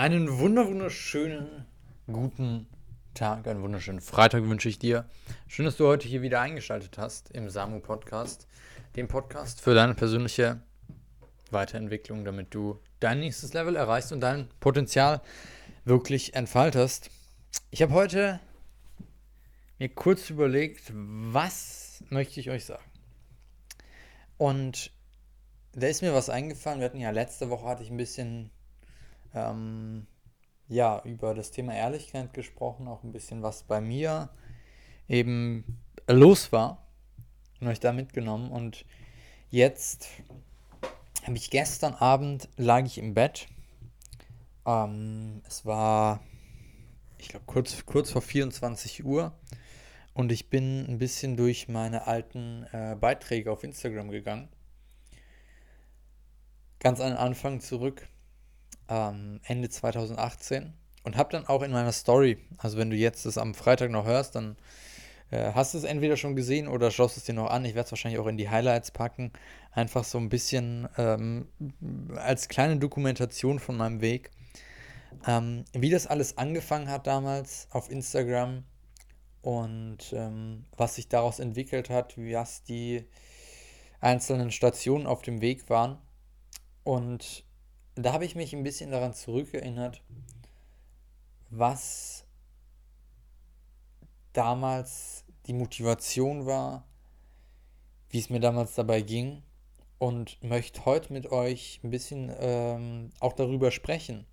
Einen 0.00 0.38
wunderschönen 0.38 1.66
guten 2.06 2.66
Tag, 3.12 3.46
einen 3.46 3.60
wunderschönen 3.60 4.00
Freitag 4.00 4.44
wünsche 4.44 4.70
ich 4.70 4.78
dir. 4.78 5.04
Schön, 5.46 5.66
dass 5.66 5.76
du 5.76 5.86
heute 5.86 6.08
hier 6.08 6.22
wieder 6.22 6.40
eingeschaltet 6.40 6.96
hast 6.96 7.30
im 7.32 7.50
Samu 7.50 7.80
Podcast, 7.80 8.48
dem 8.96 9.08
Podcast 9.08 9.60
für 9.60 9.74
deine 9.74 9.92
persönliche 9.92 10.62
Weiterentwicklung, 11.50 12.24
damit 12.24 12.54
du 12.54 12.80
dein 12.98 13.20
nächstes 13.20 13.52
Level 13.52 13.76
erreichst 13.76 14.10
und 14.10 14.20
dein 14.20 14.48
Potenzial 14.58 15.20
wirklich 15.84 16.32
entfaltest. 16.32 17.10
Ich 17.70 17.82
habe 17.82 17.92
heute 17.92 18.40
mir 19.78 19.90
kurz 19.90 20.30
überlegt, 20.30 20.90
was 20.94 22.02
möchte 22.08 22.40
ich 22.40 22.48
euch 22.48 22.64
sagen? 22.64 22.90
Und 24.38 24.92
da 25.74 25.88
ist 25.88 26.00
mir 26.00 26.14
was 26.14 26.30
eingefallen. 26.30 26.80
Wir 26.80 26.86
hatten 26.86 27.00
ja 27.00 27.10
letzte 27.10 27.50
Woche 27.50 27.66
hatte 27.66 27.82
ich 27.82 27.90
ein 27.90 27.98
bisschen 27.98 28.50
ähm, 29.34 30.06
ja, 30.68 31.02
über 31.04 31.34
das 31.34 31.50
Thema 31.50 31.74
Ehrlichkeit 31.74 32.32
gesprochen, 32.32 32.86
auch 32.86 33.02
ein 33.02 33.12
bisschen, 33.12 33.42
was 33.42 33.64
bei 33.64 33.80
mir 33.80 34.30
eben 35.08 35.64
los 36.06 36.52
war 36.52 36.86
und 37.60 37.68
euch 37.68 37.80
da 37.80 37.92
mitgenommen. 37.92 38.50
Und 38.50 38.84
jetzt 39.50 40.08
habe 41.24 41.36
ich 41.36 41.50
gestern 41.50 41.94
Abend 41.94 42.48
lag 42.56 42.84
ich 42.84 42.98
im 42.98 43.14
Bett. 43.14 43.48
Ähm, 44.64 45.42
es 45.46 45.66
war, 45.66 46.20
ich 47.18 47.28
glaube, 47.28 47.46
kurz, 47.46 47.84
kurz 47.84 48.12
vor 48.12 48.22
24 48.22 49.04
Uhr. 49.04 49.32
Und 50.14 50.32
ich 50.32 50.50
bin 50.50 50.86
ein 50.86 50.98
bisschen 50.98 51.36
durch 51.36 51.68
meine 51.68 52.06
alten 52.06 52.64
äh, 52.72 52.96
Beiträge 52.98 53.50
auf 53.50 53.64
Instagram 53.64 54.10
gegangen. 54.10 54.48
Ganz 56.78 57.00
an 57.00 57.10
den 57.10 57.16
Anfang 57.16 57.60
zurück 57.60 58.08
ähm, 58.90 59.40
Ende 59.44 59.70
2018 59.70 60.74
und 61.04 61.16
habe 61.16 61.30
dann 61.30 61.46
auch 61.46 61.62
in 61.62 61.70
meiner 61.70 61.92
Story, 61.92 62.38
also 62.58 62.76
wenn 62.76 62.90
du 62.90 62.96
jetzt 62.96 63.24
das 63.24 63.38
am 63.38 63.54
Freitag 63.54 63.90
noch 63.90 64.04
hörst, 64.04 64.34
dann 64.34 64.56
äh, 65.30 65.52
hast 65.54 65.74
du 65.74 65.78
es 65.78 65.84
entweder 65.84 66.16
schon 66.16 66.36
gesehen 66.36 66.68
oder 66.68 66.90
schaust 66.90 67.16
es 67.16 67.24
dir 67.24 67.32
noch 67.32 67.50
an. 67.50 67.64
Ich 67.64 67.74
werde 67.74 67.86
es 67.86 67.92
wahrscheinlich 67.92 68.20
auch 68.20 68.26
in 68.26 68.36
die 68.36 68.50
Highlights 68.50 68.90
packen. 68.90 69.32
Einfach 69.72 70.04
so 70.04 70.18
ein 70.18 70.28
bisschen 70.28 70.88
ähm, 70.98 71.48
als 72.16 72.48
kleine 72.48 72.76
Dokumentation 72.76 73.60
von 73.60 73.76
meinem 73.76 74.00
Weg. 74.00 74.30
Ähm, 75.26 75.64
wie 75.72 75.90
das 75.90 76.06
alles 76.06 76.36
angefangen 76.36 76.88
hat 76.88 77.06
damals 77.06 77.68
auf 77.70 77.90
Instagram 77.90 78.64
und 79.42 80.12
ähm, 80.12 80.64
was 80.76 80.96
sich 80.96 81.08
daraus 81.08 81.38
entwickelt 81.38 81.90
hat, 81.90 82.16
was 82.18 82.62
die 82.62 83.04
einzelnen 84.00 84.50
Stationen 84.50 85.06
auf 85.06 85.22
dem 85.22 85.40
Weg 85.40 85.68
waren. 85.70 85.98
Und 86.82 87.44
da 87.94 88.12
habe 88.12 88.24
ich 88.24 88.34
mich 88.34 88.54
ein 88.54 88.62
bisschen 88.62 88.90
daran 88.90 89.14
zurückerinnert, 89.14 90.02
was 91.50 92.24
damals 94.32 95.24
die 95.46 95.52
Motivation 95.52 96.46
war, 96.46 96.86
wie 98.10 98.18
es 98.18 98.30
mir 98.30 98.40
damals 98.40 98.74
dabei 98.74 99.00
ging 99.02 99.42
und 99.98 100.42
möchte 100.42 100.84
heute 100.84 101.12
mit 101.12 101.30
euch 101.30 101.80
ein 101.84 101.90
bisschen 101.90 102.32
ähm, 102.38 103.10
auch 103.20 103.34
darüber 103.34 103.70
sprechen, 103.70 104.26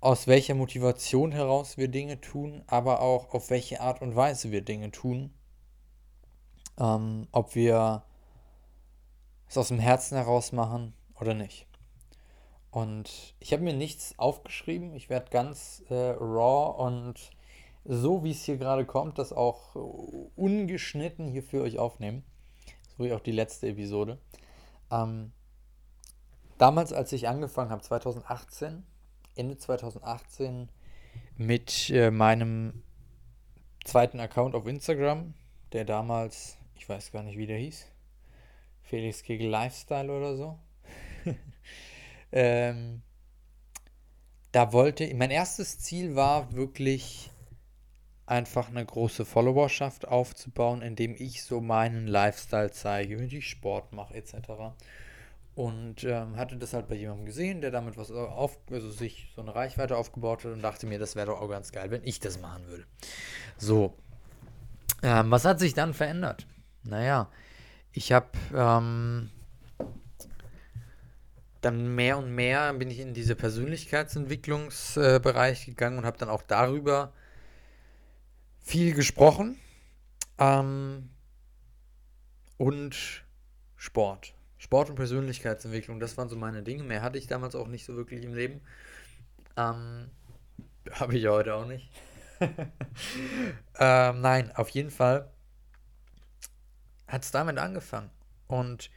aus 0.00 0.26
welcher 0.26 0.54
Motivation 0.54 1.32
heraus 1.32 1.78
wir 1.78 1.88
Dinge 1.88 2.20
tun, 2.20 2.62
aber 2.66 3.00
auch 3.00 3.32
auf 3.32 3.50
welche 3.50 3.80
Art 3.80 4.02
und 4.02 4.14
Weise 4.14 4.50
wir 4.50 4.60
Dinge 4.60 4.90
tun. 4.90 5.32
Ähm, 6.78 7.26
ob 7.32 7.54
wir 7.54 8.04
es 9.48 9.56
aus 9.56 9.68
dem 9.68 9.78
Herzen 9.78 10.16
heraus 10.16 10.52
machen 10.52 10.92
oder 11.18 11.32
nicht. 11.32 11.66
Und 12.76 13.34
ich 13.40 13.54
habe 13.54 13.62
mir 13.62 13.72
nichts 13.72 14.18
aufgeschrieben. 14.18 14.94
Ich 14.94 15.08
werde 15.08 15.30
ganz 15.30 15.82
äh, 15.88 15.94
raw 15.94 16.76
und 16.76 17.14
so, 17.86 18.22
wie 18.22 18.32
es 18.32 18.44
hier 18.44 18.58
gerade 18.58 18.84
kommt, 18.84 19.18
das 19.18 19.32
auch 19.32 19.74
ungeschnitten 20.36 21.26
hier 21.26 21.42
für 21.42 21.62
euch 21.62 21.78
aufnehmen. 21.78 22.22
So 22.98 23.04
wie 23.04 23.14
auch 23.14 23.20
die 23.20 23.32
letzte 23.32 23.68
Episode. 23.68 24.18
Ähm, 24.90 25.32
damals, 26.58 26.92
als 26.92 27.12
ich 27.12 27.28
angefangen 27.28 27.70
habe, 27.70 27.80
2018, 27.80 28.84
Ende 29.36 29.56
2018, 29.56 30.68
mit 31.38 31.88
äh, 31.88 32.10
meinem 32.10 32.82
zweiten 33.86 34.20
Account 34.20 34.54
auf 34.54 34.66
Instagram, 34.66 35.32
der 35.72 35.86
damals, 35.86 36.58
ich 36.74 36.86
weiß 36.86 37.10
gar 37.10 37.22
nicht, 37.22 37.38
wie 37.38 37.46
der 37.46 37.56
hieß, 37.56 37.86
Felix 38.82 39.22
Kegel 39.22 39.48
Lifestyle 39.48 40.14
oder 40.14 40.36
so. 40.36 40.58
Ähm, 42.32 43.02
da 44.52 44.72
wollte, 44.72 45.12
mein 45.14 45.30
erstes 45.30 45.78
Ziel 45.78 46.16
war 46.16 46.52
wirklich 46.52 47.30
einfach 48.26 48.68
eine 48.68 48.84
große 48.84 49.24
Followerschaft 49.24 50.08
aufzubauen, 50.08 50.82
indem 50.82 51.14
ich 51.16 51.44
so 51.44 51.60
meinen 51.60 52.06
Lifestyle 52.06 52.70
zeige, 52.70 53.20
wie 53.20 53.36
ich 53.36 53.48
Sport 53.48 53.92
mache 53.92 54.14
etc. 54.14 54.34
Und 55.54 56.04
ähm, 56.04 56.36
hatte 56.36 56.56
das 56.56 56.74
halt 56.74 56.88
bei 56.88 56.96
jemandem 56.96 57.26
gesehen, 57.26 57.60
der 57.60 57.70
damit 57.70 57.96
was 57.96 58.10
auf, 58.10 58.58
also 58.70 58.90
sich 58.90 59.32
so 59.34 59.42
eine 59.42 59.54
Reichweite 59.54 59.96
aufgebaut 59.96 60.44
hat 60.44 60.52
und 60.52 60.62
dachte 60.62 60.86
mir, 60.86 60.98
das 60.98 61.16
wäre 61.16 61.26
doch 61.26 61.40
auch 61.40 61.48
ganz 61.48 61.70
geil, 61.70 61.90
wenn 61.90 62.02
ich 62.04 62.20
das 62.20 62.40
machen 62.40 62.66
würde. 62.66 62.84
So. 63.56 63.94
Ähm, 65.02 65.30
was 65.30 65.44
hat 65.44 65.60
sich 65.60 65.74
dann 65.74 65.94
verändert? 65.94 66.46
Naja, 66.82 67.30
ich 67.92 68.12
habe 68.12 68.28
ähm, 68.54 69.30
dann 71.66 71.94
mehr 71.94 72.16
und 72.18 72.34
mehr 72.34 72.72
bin 72.74 72.90
ich 72.90 72.98
in 73.00 73.12
diese 73.12 73.34
Persönlichkeitsentwicklungsbereich 73.34 75.66
gegangen 75.66 75.98
und 75.98 76.06
habe 76.06 76.18
dann 76.18 76.28
auch 76.28 76.42
darüber 76.42 77.12
viel 78.60 78.94
gesprochen. 78.94 79.58
Ähm, 80.38 81.10
und 82.56 83.24
Sport. 83.76 84.32
Sport 84.58 84.90
und 84.90 84.96
Persönlichkeitsentwicklung, 84.96 85.98
das 86.00 86.16
waren 86.16 86.28
so 86.28 86.36
meine 86.36 86.62
Dinge. 86.62 86.84
Mehr 86.84 87.02
hatte 87.02 87.18
ich 87.18 87.26
damals 87.26 87.56
auch 87.56 87.68
nicht 87.68 87.84
so 87.84 87.96
wirklich 87.96 88.24
im 88.24 88.34
Leben. 88.34 88.60
Ähm, 89.56 90.10
habe 90.92 91.16
ich 91.16 91.26
heute 91.26 91.54
auch 91.54 91.66
nicht. 91.66 91.90
ähm, 93.78 94.20
nein, 94.20 94.52
auf 94.54 94.68
jeden 94.70 94.90
Fall 94.90 95.30
hat 97.08 97.24
es 97.24 97.32
damit 97.32 97.58
angefangen. 97.58 98.10
Und 98.46 98.90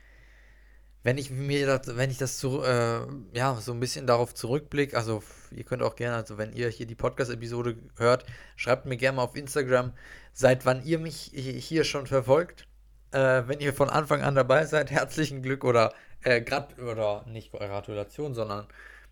wenn 1.03 1.17
ich 1.17 1.29
mir 1.29 1.65
das, 1.65 1.95
wenn 1.95 2.11
ich 2.11 2.17
das 2.17 2.37
zu, 2.37 2.61
äh, 2.63 3.01
ja, 3.33 3.55
so 3.55 3.71
ein 3.71 3.79
bisschen 3.79 4.05
darauf 4.05 4.33
zurückblicke, 4.33 4.97
also 4.97 5.23
ihr 5.51 5.63
könnt 5.63 5.81
auch 5.81 5.95
gerne, 5.95 6.17
also 6.17 6.37
wenn 6.37 6.53
ihr 6.53 6.69
hier 6.69 6.85
die 6.85 6.95
Podcast-Episode 6.95 7.77
hört, 7.97 8.25
schreibt 8.57 8.85
mir 8.85 8.97
gerne 8.97 9.17
mal 9.17 9.23
auf 9.23 9.35
Instagram, 9.35 9.93
seit 10.33 10.65
wann 10.65 10.83
ihr 10.83 10.99
mich 10.99 11.31
hier 11.33 11.83
schon 11.85 12.05
verfolgt. 12.07 12.65
Äh, 13.11 13.43
wenn 13.47 13.59
ihr 13.59 13.73
von 13.73 13.89
Anfang 13.89 14.21
an 14.21 14.35
dabei 14.35 14.65
seid, 14.65 14.91
herzlichen 14.91 15.41
Glück 15.41 15.63
oder 15.63 15.93
äh, 16.23 16.41
grad, 16.41 16.77
oder 16.79 17.25
nicht 17.27 17.51
Gratulation, 17.51 18.33
sondern 18.33 18.67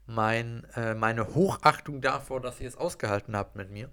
mein, 0.05 0.65
äh, 0.75 0.93
meine 0.93 1.33
Hochachtung 1.35 2.01
davor, 2.01 2.41
dass 2.41 2.59
ihr 2.59 2.67
es 2.67 2.77
ausgehalten 2.77 3.35
habt 3.35 3.55
mit 3.55 3.71
mir. 3.71 3.89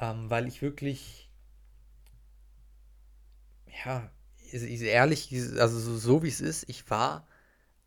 Ähm, 0.00 0.30
weil 0.30 0.46
ich 0.46 0.62
wirklich, 0.62 1.30
ja, 3.84 4.10
ehrlich, 4.52 5.32
also 5.58 5.78
so, 5.78 5.96
so 5.96 6.22
wie 6.22 6.28
es 6.28 6.40
ist, 6.40 6.68
ich 6.68 6.88
war 6.90 7.26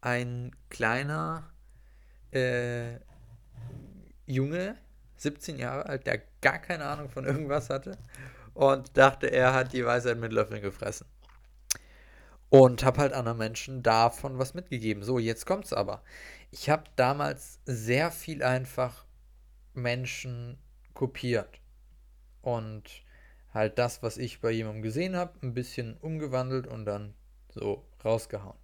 ein 0.01 0.51
kleiner 0.69 1.49
äh, 2.31 2.99
Junge, 4.25 4.77
17 5.17 5.57
Jahre 5.57 5.85
alt, 5.85 6.05
der 6.07 6.21
gar 6.41 6.59
keine 6.59 6.85
Ahnung 6.85 7.09
von 7.09 7.25
irgendwas 7.25 7.69
hatte 7.69 7.97
und 8.53 8.97
dachte, 8.97 9.27
er 9.27 9.53
hat 9.53 9.73
die 9.73 9.85
Weisheit 9.85 10.17
mit 10.17 10.33
Löffeln 10.33 10.61
gefressen. 10.61 11.07
Und 12.49 12.83
habe 12.83 13.01
halt 13.01 13.13
anderen 13.13 13.37
Menschen 13.37 13.83
davon 13.83 14.37
was 14.37 14.53
mitgegeben. 14.53 15.03
So, 15.03 15.19
jetzt 15.19 15.45
kommt's 15.45 15.73
aber. 15.73 16.03
Ich 16.51 16.69
habe 16.69 16.83
damals 16.95 17.59
sehr 17.65 18.11
viel 18.11 18.43
einfach 18.43 19.05
Menschen 19.73 20.57
kopiert. 20.93 21.59
Und 22.41 23.03
halt 23.55 23.79
das, 23.79 24.03
was 24.03 24.17
ich 24.17 24.41
bei 24.41 24.51
jemandem 24.51 24.83
gesehen 24.83 25.15
habe, 25.15 25.33
ein 25.41 25.53
bisschen 25.53 25.97
umgewandelt 26.01 26.67
und 26.67 26.85
dann 26.85 27.13
so 27.49 27.83
rausgehauen. 28.03 28.57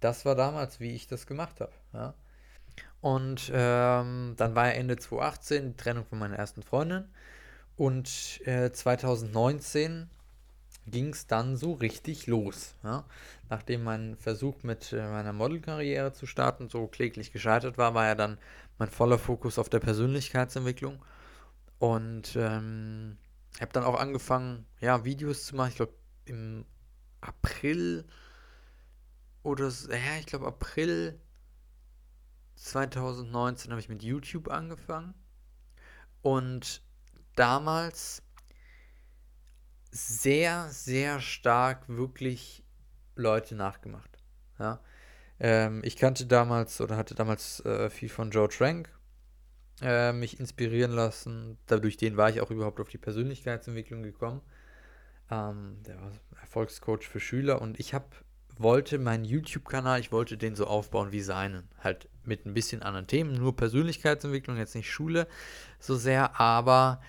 Das 0.00 0.24
war 0.24 0.34
damals, 0.34 0.80
wie 0.80 0.92
ich 0.92 1.06
das 1.06 1.26
gemacht 1.26 1.60
habe. 1.60 1.72
Ja. 1.92 2.14
Und 3.00 3.52
ähm, 3.54 4.34
dann 4.36 4.54
war 4.54 4.72
Ende 4.72 4.96
2018 4.96 5.68
die 5.68 5.76
Trennung 5.76 6.06
von 6.06 6.18
meiner 6.18 6.36
ersten 6.36 6.62
Freundin. 6.62 7.04
Und 7.76 8.40
äh, 8.46 8.72
2019 8.72 10.08
ging 10.86 11.10
es 11.10 11.26
dann 11.26 11.56
so 11.56 11.74
richtig 11.74 12.26
los. 12.26 12.74
Ja. 12.82 13.04
Nachdem 13.50 13.84
mein 13.84 14.16
Versuch 14.16 14.62
mit 14.62 14.92
äh, 14.92 15.06
meiner 15.06 15.34
Modelkarriere 15.34 16.12
zu 16.12 16.26
starten 16.26 16.70
so 16.70 16.86
kläglich 16.86 17.30
gescheitert 17.30 17.76
war, 17.76 17.94
war 17.94 18.06
ja 18.06 18.14
dann 18.14 18.38
mein 18.78 18.88
voller 18.88 19.18
Fokus 19.18 19.58
auf 19.58 19.68
der 19.68 19.80
Persönlichkeitsentwicklung. 19.80 20.98
Und 21.78 22.36
ähm, 22.36 23.18
habe 23.60 23.72
dann 23.72 23.84
auch 23.84 23.98
angefangen, 23.98 24.66
ja, 24.80 25.04
Videos 25.04 25.46
zu 25.46 25.56
machen. 25.56 25.70
Ich 25.70 25.76
glaube, 25.76 25.94
im 26.24 26.64
April 27.20 28.06
oder, 29.42 29.68
ja, 29.68 30.18
ich 30.20 30.26
glaube, 30.26 30.46
April 30.46 31.20
2019 32.56 33.70
habe 33.70 33.80
ich 33.80 33.88
mit 33.88 34.02
YouTube 34.02 34.48
angefangen 34.48 35.14
und 36.22 36.82
damals 37.36 38.22
sehr, 39.90 40.68
sehr 40.70 41.20
stark 41.20 41.88
wirklich 41.88 42.64
Leute 43.14 43.54
nachgemacht. 43.54 44.18
Ja. 44.58 44.80
Ähm, 45.40 45.82
ich 45.84 45.96
kannte 45.96 46.26
damals 46.26 46.80
oder 46.80 46.96
hatte 46.96 47.14
damals 47.14 47.60
äh, 47.64 47.90
viel 47.90 48.08
von 48.08 48.30
Joe 48.30 48.48
Trank 48.48 48.97
äh, 49.82 50.12
mich 50.12 50.40
inspirieren 50.40 50.92
lassen. 50.92 51.58
Dadurch 51.66 51.96
den 51.96 52.16
war 52.16 52.30
ich 52.30 52.40
auch 52.40 52.50
überhaupt 52.50 52.80
auf 52.80 52.88
die 52.88 52.98
Persönlichkeitsentwicklung 52.98 54.02
gekommen. 54.02 54.40
Ähm, 55.30 55.78
der 55.86 56.00
war 56.00 56.12
Erfolgscoach 56.40 57.02
für 57.02 57.20
Schüler 57.20 57.60
und 57.60 57.78
ich 57.78 57.94
habe 57.94 58.06
wollte 58.58 58.98
meinen 58.98 59.24
YouTube-Kanal, 59.24 60.00
ich 60.00 60.12
wollte 60.12 60.36
den 60.36 60.56
so 60.56 60.66
aufbauen 60.66 61.12
wie 61.12 61.20
seinen. 61.20 61.68
Halt 61.78 62.08
mit 62.24 62.44
ein 62.44 62.54
bisschen 62.54 62.82
anderen 62.82 63.06
Themen, 63.06 63.34
nur 63.34 63.56
Persönlichkeitsentwicklung, 63.56 64.56
jetzt 64.56 64.74
nicht 64.74 64.90
Schule 64.90 65.28
so 65.78 65.96
sehr, 65.96 66.40
aber 66.40 67.00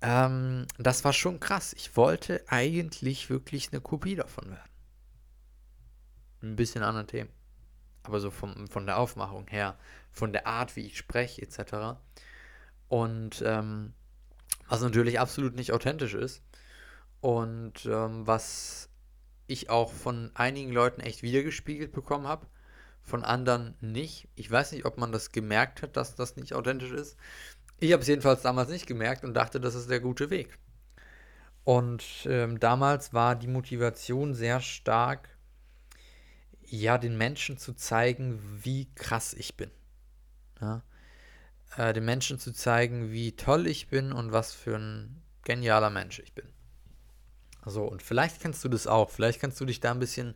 ähm, 0.00 0.66
das 0.78 1.04
war 1.04 1.12
schon 1.12 1.40
krass. 1.40 1.74
Ich 1.74 1.96
wollte 1.96 2.42
eigentlich 2.48 3.28
wirklich 3.28 3.72
eine 3.72 3.80
Kopie 3.80 4.14
davon 4.14 4.50
werden. 4.50 4.70
Ein 6.42 6.56
bisschen 6.56 6.82
anderen 6.82 7.06
Themen. 7.06 7.30
Aber 8.02 8.20
so 8.20 8.30
vom, 8.30 8.66
von 8.68 8.86
der 8.86 8.98
Aufmachung 8.98 9.46
her, 9.48 9.76
von 10.10 10.32
der 10.32 10.46
Art, 10.46 10.76
wie 10.76 10.86
ich 10.86 10.96
spreche, 10.96 11.42
etc. 11.42 11.98
Und 12.88 13.42
ähm, 13.44 13.92
was 14.68 14.80
natürlich 14.80 15.20
absolut 15.20 15.54
nicht 15.54 15.72
authentisch 15.72 16.14
ist. 16.14 16.42
Und 17.20 17.86
ähm, 17.86 18.26
was 18.26 18.88
ich 19.46 19.68
auch 19.68 19.92
von 19.92 20.30
einigen 20.34 20.72
Leuten 20.72 21.00
echt 21.00 21.22
wiedergespiegelt 21.22 21.92
bekommen 21.92 22.26
habe, 22.26 22.46
von 23.02 23.24
anderen 23.24 23.74
nicht. 23.80 24.28
Ich 24.36 24.50
weiß 24.50 24.72
nicht, 24.72 24.84
ob 24.84 24.96
man 24.96 25.12
das 25.12 25.32
gemerkt 25.32 25.82
hat, 25.82 25.96
dass 25.96 26.14
das 26.14 26.36
nicht 26.36 26.54
authentisch 26.54 26.92
ist. 26.92 27.16
Ich 27.80 27.92
habe 27.92 28.02
es 28.02 28.08
jedenfalls 28.08 28.42
damals 28.42 28.70
nicht 28.70 28.86
gemerkt 28.86 29.24
und 29.24 29.34
dachte, 29.34 29.60
das 29.60 29.74
ist 29.74 29.90
der 29.90 30.00
gute 30.00 30.30
Weg. 30.30 30.58
Und 31.64 32.04
ähm, 32.26 32.60
damals 32.60 33.12
war 33.12 33.34
die 33.36 33.48
Motivation 33.48 34.34
sehr 34.34 34.60
stark, 34.60 35.28
ja, 36.70 36.98
den 36.98 37.18
Menschen 37.18 37.58
zu 37.58 37.74
zeigen, 37.74 38.40
wie 38.62 38.88
krass 38.94 39.34
ich 39.34 39.56
bin. 39.56 39.70
Ja? 40.60 40.82
Äh, 41.76 41.92
den 41.92 42.04
Menschen 42.04 42.38
zu 42.38 42.52
zeigen, 42.52 43.10
wie 43.10 43.32
toll 43.32 43.66
ich 43.66 43.88
bin 43.88 44.12
und 44.12 44.32
was 44.32 44.52
für 44.52 44.76
ein 44.76 45.22
genialer 45.44 45.90
Mensch 45.90 46.20
ich 46.20 46.32
bin. 46.32 46.46
So, 47.66 47.84
und 47.84 48.02
vielleicht 48.02 48.40
kennst 48.40 48.64
du 48.64 48.68
das 48.68 48.86
auch. 48.86 49.10
Vielleicht 49.10 49.40
kannst 49.40 49.60
du 49.60 49.64
dich 49.64 49.80
da 49.80 49.90
ein 49.90 49.98
bisschen 49.98 50.34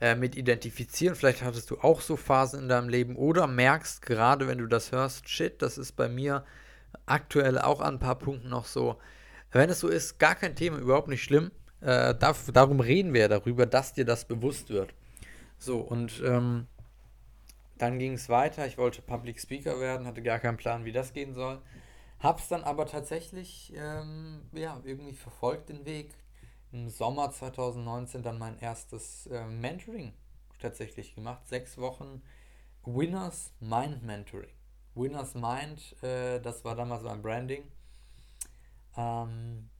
äh, 0.00 0.14
mit 0.14 0.36
identifizieren. 0.36 1.16
Vielleicht 1.16 1.42
hattest 1.42 1.70
du 1.70 1.78
auch 1.78 2.00
so 2.00 2.16
Phasen 2.16 2.60
in 2.60 2.68
deinem 2.68 2.88
Leben 2.88 3.16
oder 3.16 3.46
merkst 3.46 4.02
gerade, 4.02 4.46
wenn 4.46 4.58
du 4.58 4.66
das 4.66 4.92
hörst, 4.92 5.28
shit, 5.28 5.60
das 5.60 5.76
ist 5.76 5.92
bei 5.92 6.08
mir 6.08 6.44
aktuell 7.06 7.58
auch 7.58 7.80
an 7.80 7.96
ein 7.96 8.00
paar 8.00 8.18
Punkten 8.18 8.48
noch 8.48 8.66
so. 8.66 8.98
Wenn 9.52 9.70
es 9.70 9.80
so 9.80 9.88
ist, 9.88 10.18
gar 10.18 10.34
kein 10.34 10.56
Thema, 10.56 10.78
überhaupt 10.78 11.08
nicht 11.08 11.22
schlimm. 11.22 11.50
Äh, 11.80 12.14
darf, 12.14 12.50
darum 12.52 12.80
reden 12.80 13.12
wir 13.12 13.22
ja 13.22 13.28
darüber, 13.28 13.66
dass 13.66 13.92
dir 13.92 14.04
das 14.04 14.24
bewusst 14.24 14.70
wird. 14.70 14.94
So, 15.64 15.80
und 15.80 16.22
ähm, 16.22 16.66
dann 17.78 17.98
ging 17.98 18.12
es 18.12 18.28
weiter. 18.28 18.66
Ich 18.66 18.76
wollte 18.76 19.00
Public 19.00 19.40
Speaker 19.40 19.80
werden, 19.80 20.06
hatte 20.06 20.22
gar 20.22 20.38
keinen 20.38 20.58
Plan, 20.58 20.84
wie 20.84 20.92
das 20.92 21.14
gehen 21.14 21.32
soll. 21.32 21.62
Hab's 22.20 22.48
dann 22.48 22.62
aber 22.64 22.84
tatsächlich 22.84 23.72
ähm, 23.74 24.42
ja, 24.52 24.78
irgendwie 24.84 25.14
verfolgt, 25.14 25.70
den 25.70 25.86
Weg 25.86 26.14
im 26.70 26.90
Sommer 26.90 27.30
2019 27.30 28.22
dann 28.22 28.38
mein 28.38 28.58
erstes 28.58 29.26
äh, 29.28 29.46
Mentoring 29.46 30.12
tatsächlich 30.58 31.14
gemacht. 31.14 31.48
Sechs 31.48 31.78
Wochen 31.78 32.22
Winners 32.84 33.54
Mind 33.58 34.02
Mentoring. 34.02 34.52
Winners 34.94 35.34
Mind, 35.34 35.96
äh, 36.02 36.40
das 36.40 36.62
war 36.66 36.76
damals 36.76 37.04
mein 37.04 37.22
Branding. 37.22 37.64
Ähm, 38.98 39.70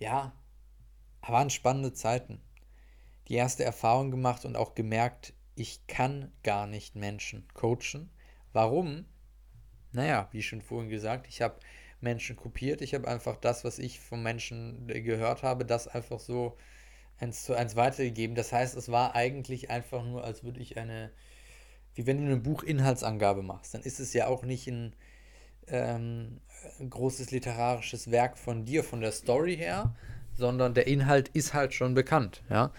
ja, 0.00 0.32
waren 1.22 1.50
spannende 1.50 1.92
Zeiten. 1.92 2.40
Die 3.28 3.34
erste 3.34 3.64
Erfahrung 3.64 4.10
gemacht 4.10 4.44
und 4.44 4.56
auch 4.56 4.74
gemerkt, 4.74 5.32
ich 5.54 5.86
kann 5.86 6.32
gar 6.42 6.66
nicht 6.66 6.96
Menschen 6.96 7.46
coachen. 7.54 8.10
Warum? 8.52 9.06
Naja, 9.92 10.28
wie 10.32 10.42
schon 10.42 10.62
vorhin 10.62 10.90
gesagt, 10.90 11.28
ich 11.28 11.40
habe 11.40 11.58
Menschen 12.00 12.36
kopiert. 12.36 12.82
Ich 12.82 12.94
habe 12.94 13.08
einfach 13.08 13.36
das, 13.36 13.64
was 13.64 13.78
ich 13.80 13.98
von 13.98 14.22
Menschen 14.22 14.88
äh, 14.88 15.00
gehört 15.00 15.42
habe, 15.42 15.64
das 15.64 15.88
einfach 15.88 16.20
so 16.20 16.56
eins 17.18 17.44
zu 17.44 17.54
eins 17.54 17.74
weitergegeben. 17.76 18.36
Das 18.36 18.52
heißt, 18.52 18.76
es 18.76 18.90
war 18.90 19.14
eigentlich 19.16 19.70
einfach 19.70 20.04
nur, 20.04 20.22
als 20.24 20.44
würde 20.44 20.60
ich 20.60 20.76
eine, 20.76 21.10
wie 21.94 22.06
wenn 22.06 22.18
du 22.18 22.24
eine 22.24 22.36
Buchinhaltsangabe 22.36 23.42
machst, 23.42 23.74
dann 23.74 23.82
ist 23.82 24.00
es 24.00 24.12
ja 24.12 24.26
auch 24.26 24.42
nicht 24.42 24.68
ein, 24.68 24.94
ähm, 25.66 26.40
ein 26.78 26.90
großes 26.90 27.30
literarisches 27.30 28.10
Werk 28.10 28.38
von 28.38 28.64
dir, 28.64 28.84
von 28.84 29.00
der 29.00 29.12
Story 29.12 29.56
her, 29.56 29.94
sondern 30.36 30.74
der 30.74 30.86
Inhalt 30.86 31.28
ist 31.28 31.54
halt 31.54 31.74
schon 31.74 31.94
bekannt, 31.94 32.42
ja. 32.50 32.72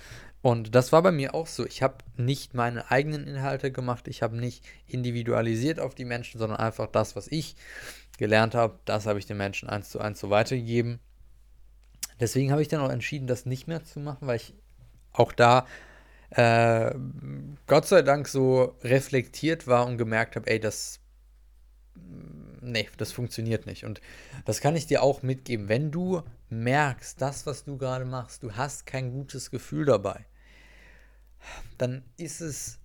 Und 0.46 0.76
das 0.76 0.92
war 0.92 1.02
bei 1.02 1.12
mir 1.12 1.34
auch 1.34 1.48
so. 1.48 1.66
Ich 1.66 1.82
habe 1.82 1.96
nicht 2.18 2.54
meine 2.54 2.92
eigenen 2.92 3.26
Inhalte 3.26 3.72
gemacht, 3.72 4.08
ich 4.08 4.22
habe 4.22 4.38
nicht 4.38 4.64
individualisiert 4.86 5.80
auf 5.80 5.96
die 5.96 6.06
Menschen, 6.06 6.38
sondern 6.38 6.60
einfach 6.60 6.86
das, 6.86 7.16
was 7.16 7.28
ich 7.30 7.56
gelernt 8.20 8.54
habe, 8.54 8.78
das 8.86 9.08
habe 9.08 9.18
ich 9.18 9.26
den 9.26 9.38
Menschen 9.38 9.68
eins 9.68 9.90
zu 9.90 9.98
eins 9.98 10.20
so 10.20 10.30
weitergegeben. 10.30 11.00
Deswegen 12.20 12.52
habe 12.52 12.62
ich 12.62 12.68
dann 12.68 12.82
auch 12.82 12.92
entschieden, 12.92 13.26
das 13.26 13.48
nicht 13.48 13.66
mehr 13.66 13.84
zu 13.84 14.00
machen, 14.00 14.28
weil 14.28 14.36
ich 14.36 14.54
auch 15.14 15.32
da 15.32 15.66
äh, 16.30 16.94
Gott 17.66 17.88
sei 17.88 18.04
Dank 18.04 18.28
so 18.28 18.76
reflektiert 18.84 19.66
war 19.66 19.88
und 19.88 19.98
gemerkt 19.98 20.36
habe, 20.36 20.48
ey, 20.52 20.60
das 20.60 21.00
nee, 22.62 22.88
das 22.98 23.12
funktioniert 23.12 23.66
nicht. 23.66 23.84
Und 23.84 24.00
das 24.46 24.62
kann 24.62 24.76
ich 24.76 24.86
dir 24.86 25.02
auch 25.02 25.24
mitgeben. 25.24 25.70
Wenn 25.70 25.90
du 25.90 26.22
merkst, 26.50 27.20
das, 27.20 27.48
was 27.48 27.64
du 27.64 27.80
gerade 27.80 28.06
machst, 28.06 28.44
du 28.44 28.52
hast 28.52 28.86
kein 28.86 29.12
gutes 29.12 29.50
Gefühl 29.50 29.86
dabei, 29.86 30.24
dann 31.78 32.04
ist 32.18 32.42
es 32.42 32.80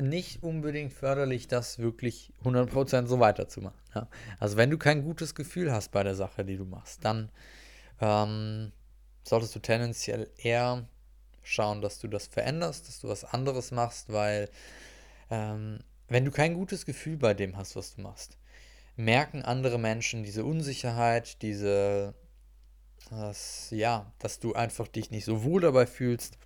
nicht 0.00 0.42
unbedingt 0.42 0.92
förderlich, 0.92 1.48
das 1.48 1.78
wirklich 1.78 2.32
100% 2.44 3.06
so 3.06 3.20
weiterzumachen. 3.20 3.78
Ja? 3.94 4.08
Also 4.38 4.56
wenn 4.56 4.70
du 4.70 4.78
kein 4.78 5.02
gutes 5.02 5.34
Gefühl 5.34 5.72
hast 5.72 5.90
bei 5.90 6.02
der 6.02 6.14
Sache, 6.14 6.44
die 6.44 6.56
du 6.56 6.64
machst, 6.64 7.04
dann 7.04 7.30
ähm, 8.00 8.72
solltest 9.24 9.54
du 9.54 9.58
tendenziell 9.60 10.30
eher 10.36 10.88
schauen, 11.42 11.82
dass 11.82 11.98
du 11.98 12.08
das 12.08 12.26
veränderst, 12.26 12.88
dass 12.88 13.00
du 13.00 13.08
was 13.08 13.24
anderes 13.24 13.70
machst, 13.70 14.12
weil 14.12 14.48
ähm, 15.30 15.80
wenn 16.08 16.24
du 16.24 16.30
kein 16.30 16.54
gutes 16.54 16.86
Gefühl 16.86 17.16
bei 17.16 17.34
dem 17.34 17.56
hast, 17.56 17.76
was 17.76 17.94
du 17.94 18.02
machst, 18.02 18.38
merken 18.96 19.42
andere 19.42 19.78
Menschen 19.78 20.22
diese 20.22 20.44
Unsicherheit, 20.44 21.42
diese, 21.42 22.14
das, 23.10 23.68
ja, 23.70 24.12
dass 24.18 24.40
du 24.40 24.54
einfach 24.54 24.88
dich 24.88 25.10
nicht 25.10 25.24
so 25.24 25.42
wohl 25.44 25.60
dabei 25.60 25.86
fühlst 25.86 26.36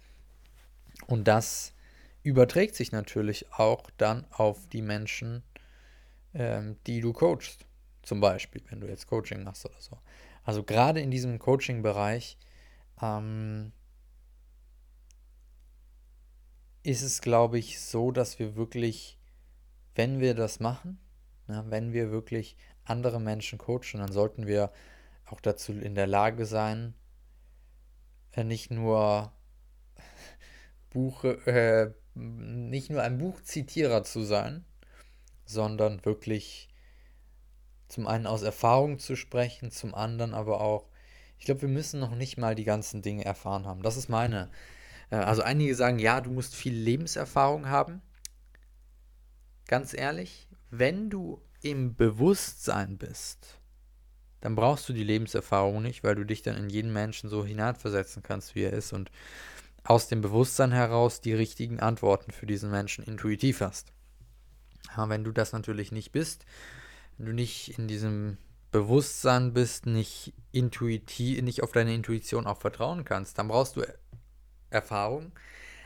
und 1.06 1.28
das 1.28 1.74
überträgt 2.22 2.74
sich 2.74 2.92
natürlich 2.92 3.52
auch 3.52 3.90
dann 3.98 4.26
auf 4.30 4.66
die 4.68 4.82
Menschen, 4.82 5.42
ähm, 6.32 6.76
die 6.86 7.00
du 7.00 7.12
coachst. 7.12 7.66
Zum 8.02 8.20
Beispiel, 8.20 8.62
wenn 8.68 8.80
du 8.80 8.86
jetzt 8.86 9.06
Coaching 9.06 9.44
machst 9.44 9.64
oder 9.64 9.80
so. 9.80 9.98
Also 10.42 10.62
gerade 10.62 11.00
in 11.00 11.10
diesem 11.10 11.38
Coaching-Bereich 11.38 12.38
ähm, 13.00 13.72
ist 16.82 17.02
es, 17.02 17.22
glaube 17.22 17.58
ich, 17.58 17.80
so, 17.80 18.10
dass 18.10 18.38
wir 18.38 18.56
wirklich, 18.56 19.18
wenn 19.94 20.20
wir 20.20 20.34
das 20.34 20.60
machen, 20.60 20.98
na, 21.46 21.70
wenn 21.70 21.92
wir 21.92 22.10
wirklich 22.10 22.56
andere 22.84 23.20
Menschen 23.20 23.58
coachen, 23.58 24.00
dann 24.00 24.12
sollten 24.12 24.46
wir 24.46 24.70
auch 25.26 25.40
dazu 25.40 25.72
in 25.72 25.94
der 25.94 26.06
Lage 26.06 26.44
sein, 26.44 26.94
äh, 28.32 28.44
nicht 28.44 28.70
nur 28.70 29.32
Buche, 30.94 31.46
äh, 31.46 31.92
nicht 32.14 32.88
nur 32.88 33.02
ein 33.02 33.18
Buchzitierer 33.18 34.04
zu 34.04 34.22
sein, 34.22 34.64
sondern 35.44 36.02
wirklich 36.06 36.70
zum 37.88 38.06
einen 38.06 38.26
aus 38.26 38.42
Erfahrung 38.42 38.98
zu 38.98 39.16
sprechen, 39.16 39.70
zum 39.70 39.94
anderen 39.94 40.32
aber 40.32 40.62
auch, 40.62 40.88
ich 41.38 41.44
glaube, 41.44 41.62
wir 41.62 41.68
müssen 41.68 42.00
noch 42.00 42.14
nicht 42.14 42.38
mal 42.38 42.54
die 42.54 42.64
ganzen 42.64 43.02
Dinge 43.02 43.24
erfahren 43.24 43.66
haben. 43.66 43.82
Das 43.82 43.98
ist 43.98 44.08
meine. 44.08 44.48
Äh, 45.10 45.16
also 45.16 45.42
einige 45.42 45.74
sagen, 45.74 45.98
ja, 45.98 46.20
du 46.20 46.30
musst 46.30 46.54
viel 46.54 46.74
Lebenserfahrung 46.74 47.68
haben. 47.68 48.00
Ganz 49.66 49.92
ehrlich, 49.92 50.48
wenn 50.70 51.10
du 51.10 51.42
im 51.62 51.96
Bewusstsein 51.96 52.96
bist, 52.96 53.58
dann 54.40 54.54
brauchst 54.54 54.88
du 54.88 54.92
die 54.92 55.04
Lebenserfahrung 55.04 55.82
nicht, 55.82 56.04
weil 56.04 56.14
du 56.14 56.24
dich 56.24 56.42
dann 56.42 56.56
in 56.56 56.68
jeden 56.68 56.92
Menschen 56.92 57.30
so 57.30 57.44
hineinversetzen 57.44 58.22
kannst, 58.22 58.54
wie 58.54 58.62
er 58.62 58.72
ist 58.72 58.92
und 58.92 59.10
aus 59.84 60.08
dem 60.08 60.22
Bewusstsein 60.22 60.72
heraus 60.72 61.20
die 61.20 61.34
richtigen 61.34 61.80
Antworten 61.80 62.32
für 62.32 62.46
diesen 62.46 62.70
Menschen 62.70 63.04
intuitiv 63.04 63.60
hast. 63.60 63.92
Ja, 64.96 65.08
wenn 65.08 65.24
du 65.24 65.32
das 65.32 65.52
natürlich 65.52 65.92
nicht 65.92 66.12
bist, 66.12 66.46
wenn 67.16 67.26
du 67.26 67.32
nicht 67.32 67.78
in 67.78 67.86
diesem 67.88 68.38
Bewusstsein 68.70 69.52
bist, 69.52 69.86
nicht 69.86 70.32
intuitiv, 70.52 71.42
nicht 71.42 71.62
auf 71.62 71.72
deine 71.72 71.94
Intuition 71.94 72.46
auch 72.46 72.58
vertrauen 72.58 73.04
kannst, 73.04 73.38
dann 73.38 73.48
brauchst 73.48 73.76
du 73.76 73.82
Erfahrung. 74.70 75.32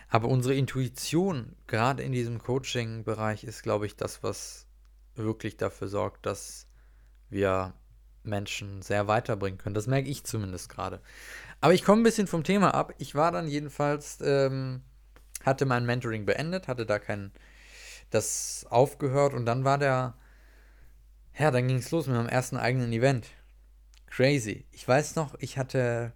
Aber 0.09 0.29
unsere 0.29 0.55
Intuition, 0.55 1.55
gerade 1.67 2.03
in 2.03 2.13
diesem 2.13 2.39
Coaching-Bereich, 2.39 3.45
ist, 3.45 3.63
glaube 3.63 3.85
ich, 3.85 3.97
das, 3.97 4.23
was 4.23 4.67
wirklich 5.17 5.59
dafür 5.59 5.89
sorgt, 5.89 6.25
dass 6.25 6.67
wir 7.29 7.75
Menschen 8.23 8.81
sehr 8.83 9.07
weiterbringen 9.07 9.59
können. 9.59 9.75
Das 9.75 9.87
merke 9.87 10.09
ich 10.09 10.25
zumindest 10.25 10.69
gerade. 10.69 11.01
Aber 11.61 11.75
ich 11.75 11.85
komme 11.85 12.03
ein 12.03 12.05
bisschen 12.05 12.27
vom 12.27 12.45
Thema 12.45 12.75
ab. 12.75 12.95
Ich 12.99 13.15
war 13.15 13.33
dann 13.33 13.49
jedenfalls, 13.49 14.19
ähm, 14.23 14.83
hatte 15.45 15.67
mein 15.67 15.87
Mentoring 15.87 16.25
beendet, 16.25 16.69
hatte 16.69 16.87
da 16.87 16.99
kein, 16.99 17.33
das 18.11 18.67
aufgehört 18.71 19.35
und 19.35 19.45
dann 19.47 19.65
war 19.65 19.79
der, 19.79 20.15
ja, 21.39 21.51
dann 21.51 21.67
ging 21.69 21.79
es 21.79 21.91
los 21.91 22.07
mit 22.07 22.17
meinem 22.17 22.29
ersten 22.29 22.57
eigenen 22.57 22.93
Event. 22.93 23.27
Crazy. 24.07 24.67
Ich 24.71 24.87
weiß 24.87 25.17
noch, 25.17 25.35
ich 25.39 25.59
hatte, 25.59 26.13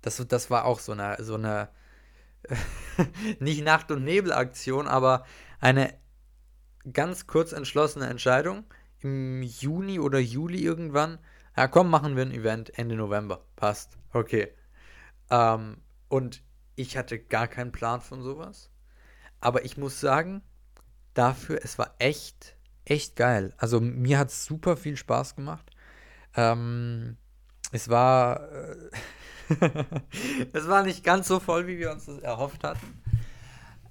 das, 0.00 0.24
das 0.28 0.50
war 0.50 0.64
auch 0.64 0.80
so 0.80 0.92
eine, 0.92 1.16
so 1.20 1.34
eine, 1.34 1.68
nicht 3.40 3.64
Nacht- 3.64 3.90
und 3.90 4.04
Nebel-Aktion, 4.04 4.88
aber 4.88 5.24
eine 5.60 5.92
ganz 6.92 7.26
kurz 7.26 7.52
entschlossene 7.52 8.06
Entscheidung 8.06 8.64
im 9.00 9.42
Juni 9.42 9.98
oder 9.98 10.18
Juli 10.18 10.58
irgendwann. 10.58 11.18
Ja, 11.56 11.68
komm, 11.68 11.90
machen 11.90 12.16
wir 12.16 12.24
ein 12.24 12.32
Event 12.32 12.76
Ende 12.78 12.96
November. 12.96 13.44
Passt. 13.62 13.96
Okay. 14.12 14.48
Ähm, 15.30 15.76
und 16.08 16.42
ich 16.74 16.96
hatte 16.96 17.20
gar 17.20 17.46
keinen 17.46 17.70
Plan 17.70 18.00
von 18.00 18.20
sowas. 18.20 18.72
Aber 19.38 19.64
ich 19.64 19.76
muss 19.76 20.00
sagen, 20.00 20.42
dafür, 21.14 21.60
es 21.62 21.78
war 21.78 21.94
echt, 22.00 22.56
echt 22.84 23.14
geil. 23.14 23.54
Also 23.58 23.78
mir 23.78 24.18
hat 24.18 24.30
es 24.30 24.46
super 24.46 24.76
viel 24.76 24.96
Spaß 24.96 25.36
gemacht. 25.36 25.70
Ähm, 26.34 27.18
es 27.70 27.88
war, 27.88 28.50
äh, 28.50 28.90
es 30.52 30.66
war 30.66 30.82
nicht 30.82 31.04
ganz 31.04 31.28
so 31.28 31.38
voll, 31.38 31.68
wie 31.68 31.78
wir 31.78 31.92
uns 31.92 32.06
das 32.06 32.18
erhofft 32.18 32.64
hatten. 32.64 33.00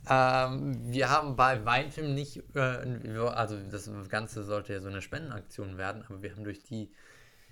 Ähm, 0.10 0.92
wir 0.92 1.10
haben 1.10 1.38
bei 1.38 1.64
weitem 1.64 2.14
nicht, 2.14 2.44
äh, 2.58 2.60
also 2.60 3.58
das 3.72 3.90
Ganze 4.10 4.44
sollte 4.44 4.74
ja 4.74 4.82
so 4.82 4.90
eine 4.90 5.02
Spendenaktion 5.02 5.78
werden, 5.78 6.04
aber 6.10 6.22
wir 6.22 6.32
haben 6.32 6.44
durch 6.44 6.62
die 6.62 6.92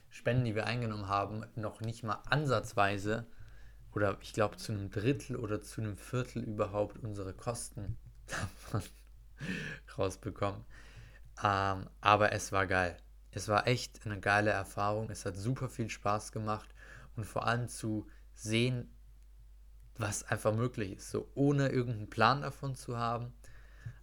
Spenden, 0.10 0.46
die 0.46 0.56
wir 0.56 0.66
eingenommen 0.66 1.08
haben, 1.08 1.46
noch 1.56 1.82
nicht 1.82 2.04
mal 2.04 2.22
ansatzweise 2.30 3.28
oder 3.92 4.18
ich 4.22 4.34
glaube 4.34 4.58
zu 4.58 4.72
einem 4.72 4.90
Drittel 4.90 5.36
oder 5.36 5.62
zu 5.62 5.82
einem 5.82 5.98
Viertel 5.98 6.44
überhaupt 6.44 6.98
unsere 7.00 7.34
Kosten 7.34 7.98
davon 8.28 8.82
rausbekommen. 9.98 10.66
Ähm, 11.44 11.90
aber 12.02 12.32
es 12.34 12.52
war 12.52 12.68
geil. 12.68 12.98
Es 13.32 13.48
war 13.48 13.68
echt 13.68 14.06
eine 14.06 14.20
geile 14.20 14.50
Erfahrung. 14.50 15.10
Es 15.10 15.26
hat 15.26 15.36
super 15.36 15.70
viel 15.70 15.90
Spaß 15.90 16.32
gemacht 16.32 16.70
und 17.16 17.26
vor 17.26 17.46
allem 17.46 17.68
zu 17.68 18.08
sehen, 18.34 18.94
was 19.98 20.24
einfach 20.24 20.54
möglich 20.54 20.94
ist. 20.94 21.12
So 21.12 21.30
ohne 21.36 21.70
irgendeinen 21.70 22.10
Plan 22.10 22.42
davon 22.42 22.76
zu 22.76 22.98
haben, 22.98 23.34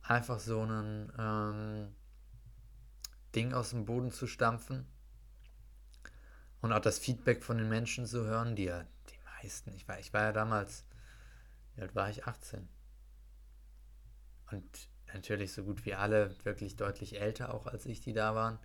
einfach 0.03 0.39
so 0.39 0.63
ein 0.63 1.13
ähm, 1.19 1.95
Ding 3.35 3.53
aus 3.53 3.71
dem 3.71 3.85
Boden 3.85 4.13
zu 4.13 4.27
stampfen 4.27 4.87
und 6.61 6.73
auch 6.73 6.81
das 6.81 6.99
Feedback 6.99 7.43
von 7.43 7.59
den 7.59 7.69
Menschen 7.69 8.07
zu 8.07 8.25
hören, 8.25 8.57
die 8.57 8.65
ja, 8.65 8.85
die 9.11 9.19
meisten, 9.43 9.73
ich 9.75 9.87
war, 9.89 9.99
ich 9.99 10.13
war 10.13 10.23
ja 10.23 10.33
damals, 10.33 10.85
wie 11.75 11.83
alt 11.83 11.95
war 11.95 12.09
ich? 12.11 12.27
18. 12.27 12.69
Und 14.51 14.89
natürlich 15.13 15.53
so 15.53 15.65
gut 15.65 15.85
wie 15.85 15.95
alle 15.95 16.35
wirklich 16.45 16.77
deutlich 16.77 17.21
älter 17.21 17.55
auch 17.55 17.67
als 17.67 17.87
ich, 17.87 18.01
die 18.01 18.13
da 18.13 18.35
waren. 18.35 18.59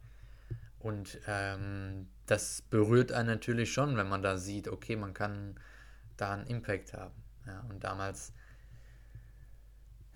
Und 0.80 1.20
ähm, 1.28 2.08
das 2.26 2.64
berührt 2.64 3.12
einen 3.12 3.28
natürlich 3.28 3.72
schon, 3.72 3.98
wenn 3.98 4.10
man 4.10 4.24
da 4.24 4.38
sieht, 4.38 4.68
okay, 4.68 4.96
man 4.96 5.14
kann 5.14 5.60
da 6.18 6.34
einen 6.34 6.48
Impact 6.48 6.94
haben. 6.94 7.14
Ja, 7.46 7.62
und 7.70 7.84
damals 7.84 8.34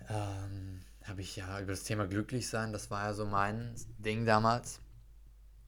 ähm, 0.08 0.80
habe 1.04 1.20
ich 1.20 1.36
ja 1.36 1.60
über 1.60 1.72
das 1.72 1.84
Thema 1.84 2.06
glücklich 2.06 2.48
sein, 2.48 2.72
das 2.72 2.90
war 2.90 3.04
ja 3.04 3.14
so 3.14 3.26
mein 3.26 3.74
Ding 3.98 4.26
damals. 4.26 4.80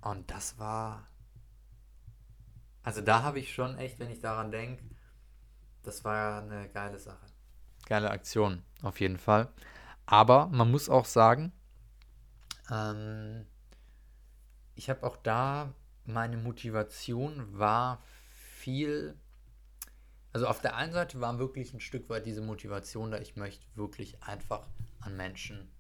Und 0.01 0.31
das 0.31 0.59
war, 0.59 1.09
also 2.89 3.03
da 3.03 3.23
habe 3.23 3.39
ich 3.39 3.53
schon 3.53 3.77
echt, 3.77 3.99
wenn 3.99 4.11
ich 4.11 4.21
daran 4.21 4.51
denke, 4.51 4.83
das 5.83 6.05
war 6.05 6.41
eine 6.41 6.71
geile 6.71 6.99
Sache. 6.99 7.27
Geile 7.85 8.11
Aktion, 8.11 8.63
auf 8.81 8.99
jeden 8.99 9.19
Fall. 9.19 9.53
Aber 10.07 10.47
man 10.47 10.71
muss 10.71 10.89
auch 10.89 11.05
sagen, 11.05 11.53
ähm, 12.71 13.45
ich 14.75 14.89
habe 14.89 15.03
auch 15.07 15.19
da, 15.19 15.75
meine 16.07 16.39
Motivation 16.39 17.59
war 17.59 18.03
viel 18.33 19.19
also 20.33 20.47
auf 20.47 20.63
der 20.63 20.75
einen 20.77 20.95
Seite 20.95 21.21
war 21.21 21.39
wirklich 21.39 21.75
ein 21.75 21.81
Stück 21.81 22.09
weit 22.09 22.25
diese 22.25 22.41
Motivation 22.41 23.11
da, 23.11 23.19
ich 23.19 23.37
möchte 23.37 23.67
wirklich 23.75 24.23
einfach 24.23 24.67
an 25.01 25.15
Menschen 25.15 25.71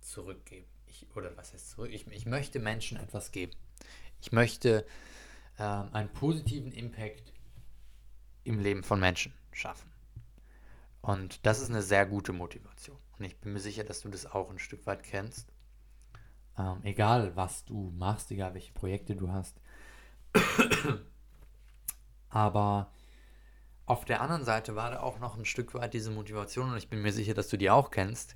zurückgeben. 0.00 0.66
Ich, 0.86 1.06
oder 1.14 1.36
was 1.36 1.52
heißt 1.52 1.70
zurück? 1.70 1.90
Ich, 1.92 2.08
ich 2.08 2.26
möchte 2.26 2.58
Menschen 2.58 2.98
etwas 2.98 3.30
geben. 3.30 3.52
Ich 4.20 4.32
möchte 4.32 4.84
ähm, 5.62 5.90
einen 5.92 6.12
positiven 6.12 6.72
Impact 6.72 7.32
im 8.42 8.58
Leben 8.58 8.82
von 8.82 8.98
Menschen 8.98 9.32
schaffen. 9.52 9.88
Und 11.00 11.46
das 11.46 11.60
ist 11.60 11.70
eine 11.70 11.82
sehr 11.82 12.04
gute 12.04 12.32
Motivation. 12.32 12.98
Und 13.16 13.24
ich 13.24 13.38
bin 13.38 13.52
mir 13.52 13.60
sicher, 13.60 13.84
dass 13.84 14.00
du 14.00 14.08
das 14.08 14.26
auch 14.26 14.50
ein 14.50 14.58
Stück 14.58 14.86
weit 14.86 15.04
kennst. 15.04 15.52
Ähm, 16.58 16.80
egal, 16.82 17.36
was 17.36 17.64
du 17.64 17.92
machst, 17.96 18.32
egal 18.32 18.54
welche 18.54 18.72
Projekte 18.72 19.14
du 19.14 19.30
hast. 19.30 19.60
Aber 22.28 22.90
auf 23.86 24.04
der 24.04 24.20
anderen 24.20 24.44
Seite 24.44 24.74
war 24.74 24.90
da 24.90 25.00
auch 25.00 25.20
noch 25.20 25.36
ein 25.36 25.44
Stück 25.44 25.74
weit 25.74 25.94
diese 25.94 26.10
Motivation, 26.10 26.72
und 26.72 26.76
ich 26.76 26.88
bin 26.88 27.02
mir 27.02 27.12
sicher, 27.12 27.34
dass 27.34 27.48
du 27.48 27.56
die 27.56 27.70
auch 27.70 27.92
kennst. 27.92 28.34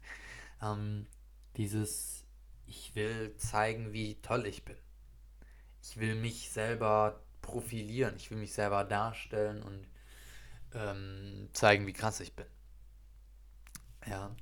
Ähm, 0.63 1.07
dieses, 1.57 2.25
ich 2.67 2.95
will 2.95 3.37
zeigen, 3.37 3.93
wie 3.93 4.21
toll 4.23 4.47
ich 4.47 4.65
bin. 4.65 4.77
Ich 5.89 6.01
will 6.01 6.17
mich 6.17 6.51
selber 6.51 7.23
profilieren, 7.43 8.17
ich 8.17 8.31
will 8.31 8.39
mich 8.39 8.53
selber 8.53 8.83
darstellen 8.83 9.63
und 9.63 9.87
ähm, 10.75 11.49
zeigen, 11.53 11.87
wie 11.87 11.93
krass 11.93 12.19
ich 12.19 12.35
bin. 12.35 12.47
Ja, 14.05 14.35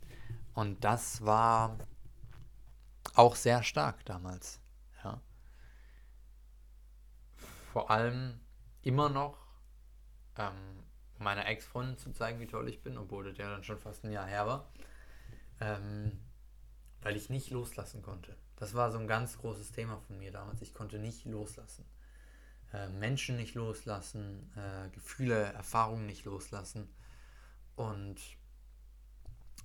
und 0.54 0.82
das 0.84 1.24
war 1.24 1.76
auch 3.14 3.36
sehr 3.36 3.62
stark 3.62 4.04
damals. 4.06 4.58
Ja. 5.04 5.20
Vor 7.72 7.90
allem 7.90 8.40
immer 8.80 9.10
noch 9.10 9.36
ähm, 10.38 10.82
meiner 11.18 11.46
Ex-Freundin 11.46 11.98
zu 11.98 12.10
zeigen, 12.12 12.40
wie 12.40 12.46
toll 12.46 12.70
ich 12.70 12.82
bin, 12.82 12.96
obwohl 12.96 13.36
ja 13.36 13.50
dann 13.50 13.64
schon 13.64 13.78
fast 13.78 14.02
ein 14.04 14.12
Jahr 14.12 14.26
her 14.26 14.46
war. 14.46 14.72
Ähm, 15.60 16.18
weil 17.02 17.16
ich 17.16 17.28
nicht 17.28 17.50
loslassen 17.50 18.00
konnte. 18.00 18.34
Das 18.56 18.74
war 18.74 18.90
so 18.90 18.98
ein 18.98 19.08
ganz 19.08 19.38
großes 19.38 19.72
Thema 19.72 19.98
von 20.06 20.18
mir 20.18 20.30
damals. 20.30 20.62
Ich 20.62 20.74
konnte 20.74 20.98
nicht 20.98 21.24
loslassen. 21.24 21.84
Äh, 22.72 22.88
Menschen 22.88 23.36
nicht 23.36 23.54
loslassen, 23.54 24.52
äh, 24.56 24.88
Gefühle, 24.90 25.52
Erfahrungen 25.52 26.06
nicht 26.06 26.24
loslassen. 26.24 26.88
Und 27.76 28.16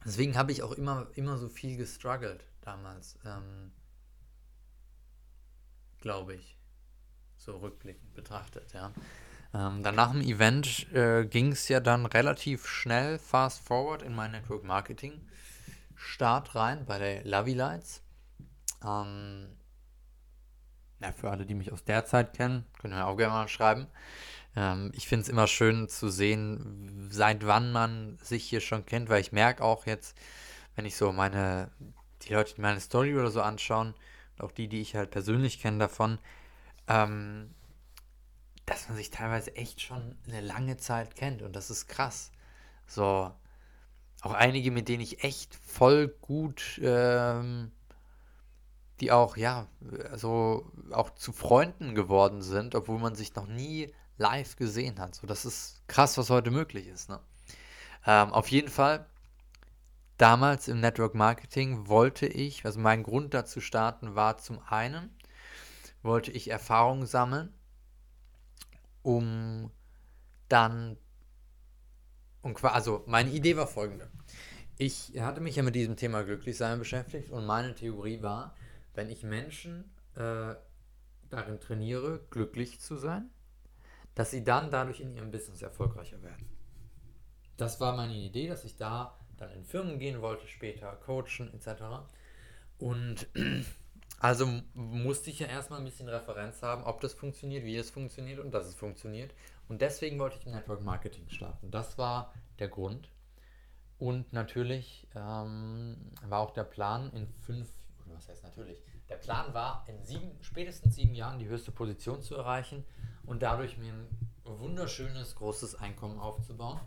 deswegen 0.06 0.38
habe 0.38 0.52
ich 0.52 0.64
auch 0.64 0.72
immer, 0.72 1.08
immer 1.16 1.38
so 1.38 1.50
viel 1.50 1.78
gestruggelt 1.78 2.46
damals. 2.62 3.18
Ähm, 3.26 3.72
Glaube 6.02 6.36
ich. 6.36 6.58
So 7.38 7.58
rückblickend 7.58 8.14
betrachtet, 8.14 8.74
ja. 8.74 8.92
Ähm, 9.54 9.82
dann 9.82 9.96
nach 9.96 10.12
dem 10.12 10.22
Event 10.22 10.92
äh, 10.94 11.26
ging 11.26 11.52
es 11.52 11.68
ja 11.70 11.80
dann 11.80 12.06
relativ 12.06 12.68
schnell, 12.68 13.18
fast 13.18 13.62
forward, 13.62 14.04
in 14.04 14.14
mein 14.14 14.32
Network 14.32 14.64
Marketing 14.64 15.20
Start 15.96 16.56
rein 16.56 16.86
bei 16.86 16.98
der 16.98 17.26
Lovey 17.26 17.54
Lights. 17.54 18.02
Ähm, 18.84 19.50
ja, 21.02 21.12
für 21.12 21.30
alle, 21.32 21.46
die 21.46 21.56
mich 21.56 21.72
aus 21.72 21.84
der 21.84 22.06
Zeit 22.06 22.34
kennen, 22.34 22.66
können 22.80 22.94
wir 22.94 23.08
auch 23.08 23.18
gerne 23.18 23.34
mal 23.34 23.48
schreiben. 23.48 23.88
Ähm, 24.56 24.92
ich 24.94 25.08
finde 25.08 25.24
es 25.24 25.30
immer 25.30 25.48
schön 25.48 25.88
zu 25.88 26.10
sehen, 26.10 27.08
seit 27.12 27.46
wann 27.46 27.72
man 27.72 28.18
sich 28.22 28.44
hier 28.46 28.62
schon 28.62 28.86
kennt, 28.86 29.10
weil 29.10 29.22
ich 29.22 29.32
merke 29.32 29.64
auch 29.64 29.86
jetzt, 29.86 30.18
wenn 30.76 30.86
ich 30.86 30.96
so 30.96 31.12
meine, 31.12 31.72
die 32.24 32.34
Leute, 32.34 32.56
die 32.56 32.62
meine 32.62 32.80
Story 32.80 33.16
oder 33.16 33.32
so 33.32 33.42
anschauen, 33.42 33.94
und 34.38 34.46
auch 34.46 34.52
die, 34.52 34.68
die 34.68 34.82
ich 34.82 34.96
halt 34.96 35.12
persönlich 35.12 35.62
kenne 35.62 35.80
davon, 35.80 36.20
ähm, 36.88 37.54
dass 38.66 38.88
man 38.88 38.98
sich 38.98 39.10
teilweise 39.10 39.56
echt 39.56 39.82
schon 39.82 40.16
eine 40.28 40.42
lange 40.42 40.78
Zeit 40.78 41.16
kennt 41.16 41.42
und 41.42 41.56
das 41.56 41.70
ist 41.70 41.88
krass. 41.88 42.32
So, 42.86 43.32
auch 44.22 44.34
einige, 44.34 44.72
mit 44.72 44.90
denen 44.90 45.02
ich 45.02 45.24
echt 45.24 45.56
voll 45.56 46.08
gut, 46.08 46.80
ähm, 46.84 47.72
die 49.02 49.12
auch, 49.12 49.38
ja, 49.38 49.68
so 50.16 50.72
auch 50.92 51.12
zu 51.12 51.32
Freunden 51.32 51.96
geworden 51.96 52.42
sind, 52.42 52.76
obwohl 52.76 53.00
man 53.00 53.16
sich 53.16 53.36
noch 53.36 53.48
nie 53.48 53.94
live 54.18 54.56
gesehen 54.56 55.00
hat. 55.00 55.16
So, 55.16 55.28
das 55.28 55.46
ist 55.46 55.82
krass, 55.88 56.18
was 56.18 56.30
heute 56.30 56.52
möglich 56.52 56.88
ist. 56.88 57.10
Ne? 57.10 57.20
Ähm, 58.06 58.32
auf 58.34 58.50
jeden 58.50 58.70
Fall, 58.70 59.06
damals 60.18 60.68
im 60.68 60.80
Network 60.80 61.16
Marketing 61.16 61.88
wollte 61.88 62.28
ich, 62.28 62.66
also 62.66 62.80
mein 62.80 63.04
Grund 63.04 63.34
dazu 63.34 63.62
starten 63.62 64.16
war 64.16 64.38
zum 64.38 64.60
einen, 64.68 65.10
wollte 66.04 66.32
ich 66.32 66.50
Erfahrung 66.50 67.06
sammeln 67.06 67.54
um 69.02 69.72
dann 70.50 70.98
und 72.42 72.64
also 72.64 73.04
meine 73.06 73.32
Idee 73.32 73.58
war 73.58 73.68
folgende. 73.68 74.10
Ich 74.78 75.14
hatte 75.20 75.42
mich 75.42 75.56
ja 75.56 75.64
mit 75.64 75.76
diesem 75.76 75.98
Thema 75.98 76.24
Glücklichsein 76.24 76.80
beschäftigt 76.80 77.32
und 77.32 77.46
meine 77.46 77.76
Theorie 77.76 78.22
war, 78.22 78.56
wenn 78.94 79.10
ich 79.10 79.24
Menschen 79.24 79.92
äh, 80.16 80.56
darin 81.30 81.60
trainiere, 81.60 82.22
glücklich 82.30 82.80
zu 82.80 82.98
sein, 82.98 83.30
dass 84.16 84.32
sie 84.32 84.44
dann 84.44 84.72
dadurch 84.72 85.00
in 85.00 85.14
ihrem 85.14 85.32
Business 85.32 85.62
erfolgreicher 85.62 86.22
werden. 86.24 86.50
Das 87.58 87.80
war 87.80 87.96
meine 87.96 88.16
Idee, 88.16 88.48
dass 88.48 88.64
ich 88.66 88.76
da 88.76 89.18
dann 89.38 89.52
in 89.52 89.64
Firmen 89.64 90.00
gehen 90.00 90.22
wollte, 90.22 90.48
später 90.48 90.92
coachen 91.06 91.54
etc. 91.54 92.10
Und 92.78 93.28
also 94.20 94.48
musste 94.74 95.30
ich 95.30 95.40
ja 95.40 95.48
erstmal 95.48 95.80
ein 95.80 95.86
bisschen 95.86 96.10
Referenz 96.10 96.62
haben, 96.62 96.84
ob 96.84 97.02
das 97.02 97.14
funktioniert, 97.14 97.64
wie 97.64 97.78
es 97.78 97.90
funktioniert 97.90 98.40
und 98.40 98.52
dass 98.52 98.68
es 98.68 98.76
funktioniert. 98.76 99.34
Und 99.68 99.82
deswegen 99.82 100.20
wollte 100.20 100.38
ich 100.40 100.46
im 100.46 100.54
Network 100.54 100.82
Marketing 100.82 101.30
starten. 101.30 101.72
Das 101.72 101.98
war 101.98 102.34
der 102.58 102.70
Grund. 102.70 103.10
Und 104.00 104.32
natürlich 104.32 105.08
ähm, 105.16 105.98
war 106.26 106.40
auch 106.40 106.52
der 106.52 106.64
Plan 106.64 107.12
in 107.12 107.28
fünf, 107.28 107.70
was 108.20 108.28
heißt 108.28 108.44
natürlich, 108.44 108.84
der 109.08 109.16
Plan 109.16 109.54
war 109.54 109.86
in 109.88 110.04
sieben, 110.04 110.38
spätestens 110.42 110.96
sieben 110.96 111.16
Jahren 111.16 111.40
die 111.40 111.48
höchste 111.48 111.72
Position 111.72 112.22
zu 112.22 112.36
erreichen 112.36 112.84
und 113.26 113.42
dadurch 113.42 113.78
mir 113.78 113.94
ein 113.94 114.08
wunderschönes, 114.44 115.36
großes 115.36 115.76
Einkommen 115.76 116.20
aufzubauen, 116.20 116.80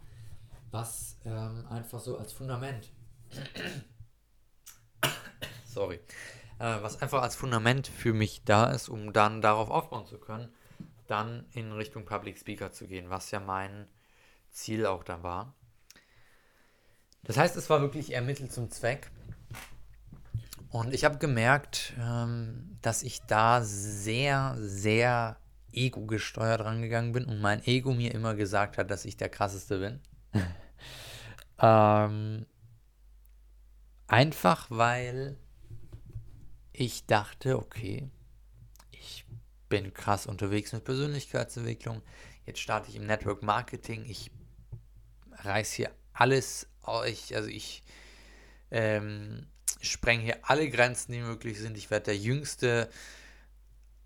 was 0.71 1.19
ähm, 1.25 1.67
einfach 1.71 2.01
so 2.01 2.19
als 2.19 2.33
Fundament, 2.33 2.91
sorry, 5.65 6.01
äh, 6.59 6.83
was 6.83 7.01
einfach 7.01 7.23
als 7.23 7.35
Fundament 7.35 7.87
für 7.87 8.13
mich 8.13 8.45
da 8.45 8.71
ist, 8.71 8.91
um 8.91 9.15
dann 9.15 9.41
darauf 9.41 9.71
aufbauen 9.71 10.07
zu 10.07 10.19
können, 10.19 10.53
dann 11.07 11.47
in 11.53 11.73
Richtung 11.73 12.05
Public 12.05 12.39
Speaker 12.39 12.73
zu 12.73 12.87
gehen, 12.87 13.09
was 13.09 13.31
ja 13.31 13.41
mein 13.41 13.89
Ziel 14.51 14.85
auch 14.85 15.03
da 15.03 15.23
war. 15.23 15.55
Das 17.23 17.39
heißt, 17.39 17.57
es 17.57 17.71
war 17.71 17.81
wirklich 17.81 18.13
eher 18.13 18.23
Mittel 18.23 18.51
zum 18.51 18.71
Zweck. 18.71 19.11
Und 20.73 20.95
ich 20.95 21.05
habe 21.05 21.19
gemerkt, 21.19 21.93
ähm, 22.01 22.79
dass 22.81 23.03
ich 23.03 23.21
da 23.27 23.63
sehr, 23.63 24.57
sehr 24.59 25.37
ego-gesteuert 25.71 26.63
rangegangen 26.63 27.13
bin 27.13 27.27
und 27.27 27.43
mein 27.43 27.63
Ego 27.67 27.93
mir 27.93 28.15
immer 28.15 28.35
gesagt 28.35 28.79
hat, 28.79 28.91
dass 28.91 29.05
ich 29.05 29.19
der 29.19 29.29
krasseste 29.29 29.79
bin. 29.79 30.01
ähm, 31.59 32.47
einfach 34.07 34.67
weil 34.71 35.37
ich 36.73 37.05
dachte, 37.05 37.59
okay, 37.59 38.11
ich 38.93 39.27
bin 39.69 39.93
krass 39.93 40.27
unterwegs 40.27 40.73
mit 40.73 40.85
Persönlichkeitsentwicklung. 40.85 42.01
Jetzt 42.47 42.61
starte 42.61 42.89
ich 42.89 42.97
im 42.97 43.07
Network 43.07 43.43
Marketing. 43.43 44.07
Ich 44.07 44.31
reiß 45.33 45.73
hier 45.73 45.91
alles 46.15 46.67
euch, 46.83 47.37
also 47.37 47.51
ich 47.51 47.83
ähm, 48.71 49.47
sprenge 49.83 50.23
hier 50.23 50.39
alle 50.43 50.71
Grenzen, 50.71 51.13
die 51.13 51.21
möglich 51.21 51.59
sind. 51.59 51.77
Ich 51.77 51.91
werde 51.91 52.07
der 52.07 52.17
jüngste 52.17 52.89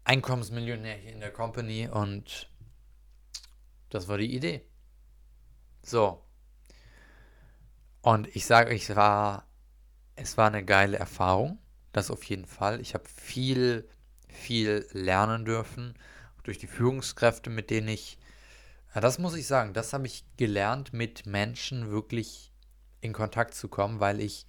Einkommensmillionär 0.05 0.97
hier 0.97 1.13
in 1.13 1.21
der 1.21 1.33
Company 1.33 1.89
und 1.89 2.49
das 3.91 4.09
war 4.09 4.19
die 4.19 4.35
Idee. 4.35 4.63
So. 5.83 6.23
Und 8.03 8.35
ich 8.35 8.47
sage 8.47 8.71
euch, 8.71 8.89
es 8.89 8.97
war, 8.97 9.47
es 10.15 10.37
war 10.37 10.49
eine 10.49 10.65
geile 10.65 10.97
Erfahrung. 10.99 11.59
Das 11.93 12.11
auf 12.11 12.23
jeden 12.25 12.47
Fall. 12.47 12.81
Ich 12.81 12.95
habe 12.95 13.09
viel, 13.09 13.89
viel 14.29 14.87
lernen 14.93 15.45
dürfen 15.45 15.95
durch 16.43 16.59
die 16.59 16.67
Führungskräfte, 16.67 17.51
mit 17.51 17.71
denen 17.71 17.89
ich, 17.89 18.19
ja, 18.95 19.01
das 19.01 19.19
muss 19.19 19.35
ich 19.35 19.47
sagen, 19.47 19.73
das 19.73 19.93
habe 19.93 20.07
ich 20.07 20.25
gelernt, 20.37 20.93
mit 20.93 21.27
Menschen 21.27 21.91
wirklich 21.91 22.53
in 23.01 23.13
Kontakt 23.13 23.55
zu 23.55 23.69
kommen, 23.69 23.99
weil 23.99 24.21
ich 24.21 24.47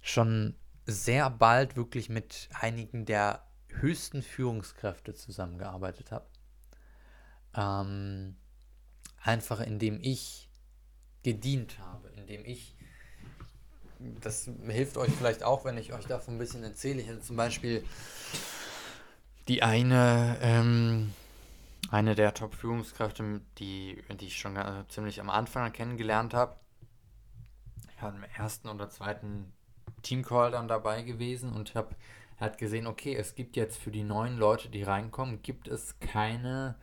schon 0.00 0.54
sehr 0.86 1.30
bald 1.30 1.76
wirklich 1.76 2.08
mit 2.08 2.48
einigen 2.52 3.04
der 3.04 3.46
höchsten 3.68 4.22
Führungskräfte 4.22 5.14
zusammengearbeitet 5.14 6.10
habe. 6.10 6.26
Ähm, 7.54 8.36
einfach 9.22 9.60
indem 9.60 10.00
ich 10.02 10.48
gedient 11.22 11.78
habe, 11.78 12.08
indem 12.16 12.44
ich, 12.44 12.74
das 13.98 14.48
hilft 14.66 14.96
euch 14.96 15.12
vielleicht 15.12 15.42
auch, 15.42 15.64
wenn 15.64 15.76
ich 15.76 15.92
euch 15.92 16.06
davon 16.06 16.34
ein 16.34 16.38
bisschen 16.38 16.64
erzähle. 16.64 17.02
Ich 17.02 17.08
hatte 17.08 17.20
zum 17.20 17.36
Beispiel 17.36 17.84
die 19.48 19.62
eine, 19.62 20.38
ähm, 20.40 21.12
eine 21.90 22.14
der 22.14 22.34
Top-Führungskräfte, 22.34 23.40
die, 23.58 24.02
die 24.20 24.26
ich 24.26 24.38
schon 24.38 24.56
äh, 24.56 24.84
ziemlich 24.88 25.20
am 25.20 25.28
Anfang 25.28 25.70
kennengelernt 25.72 26.34
habe 26.34 26.56
ja, 28.00 28.08
im 28.08 28.24
ersten 28.36 28.68
oder 28.68 28.88
zweiten 28.90 29.52
Teamcall 30.02 30.50
dann 30.50 30.68
dabei 30.68 31.02
gewesen 31.02 31.52
und 31.52 31.74
habe 31.74 31.94
hat 32.38 32.56
gesehen, 32.56 32.86
okay, 32.86 33.14
es 33.14 33.34
gibt 33.34 33.54
jetzt 33.56 33.78
für 33.78 33.90
die 33.90 34.02
neuen 34.02 34.38
Leute, 34.38 34.70
die 34.70 34.82
reinkommen, 34.82 35.42
gibt 35.42 35.68
es 35.68 35.98
keine 36.00 36.74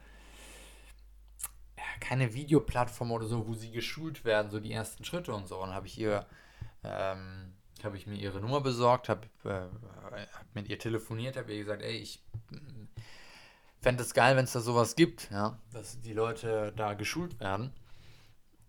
keine 1.99 2.33
Videoplattform 2.35 3.11
oder 3.11 3.25
so, 3.25 3.47
wo 3.47 3.55
sie 3.55 3.71
geschult 3.71 4.23
werden, 4.23 4.51
so 4.51 4.59
die 4.59 4.71
ersten 4.71 5.03
Schritte 5.03 5.33
und 5.33 5.47
so. 5.47 5.57
Und 5.61 5.73
habe 5.73 5.87
ich 5.87 5.97
ihr 5.97 6.27
ähm, 6.83 7.53
habe 7.83 7.97
ich 7.97 8.07
mir 8.07 8.15
ihre 8.15 8.39
Nummer 8.39 8.61
besorgt, 8.61 9.09
habe 9.09 9.27
äh, 9.43 9.67
hab 10.09 10.55
mit 10.55 10.67
ihr 10.67 10.79
telefoniert, 10.79 11.37
habe 11.37 11.51
ihr 11.53 11.59
gesagt, 11.59 11.81
ey, 11.81 11.97
ich 11.97 12.23
fände 13.81 14.03
es 14.03 14.13
geil, 14.13 14.35
wenn 14.35 14.45
es 14.45 14.53
da 14.53 14.59
sowas 14.59 14.95
gibt, 14.95 15.29
ja, 15.31 15.59
dass 15.71 15.99
die 16.01 16.13
Leute 16.13 16.73
da 16.75 16.93
geschult 16.93 17.39
werden. 17.39 17.73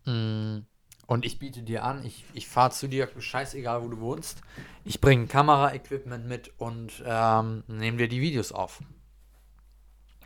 Mm. 0.05 0.67
Und 1.09 1.25
ich 1.25 1.39
biete 1.39 1.63
dir 1.63 1.85
an, 1.85 2.05
ich, 2.05 2.23
ich 2.35 2.47
fahre 2.47 2.71
zu 2.71 2.87
dir, 2.87 3.09
scheißegal 3.19 3.83
wo 3.83 3.89
du 3.89 3.99
wohnst. 3.99 4.43
Ich 4.85 5.01
bringe 5.01 5.27
Kamera-Equipment 5.27 6.27
mit 6.27 6.53
und 6.61 7.03
ähm, 7.07 7.65
nehme 7.67 7.97
dir 7.97 8.09
die 8.09 8.21
Videos 8.21 8.53
auf. 8.53 8.83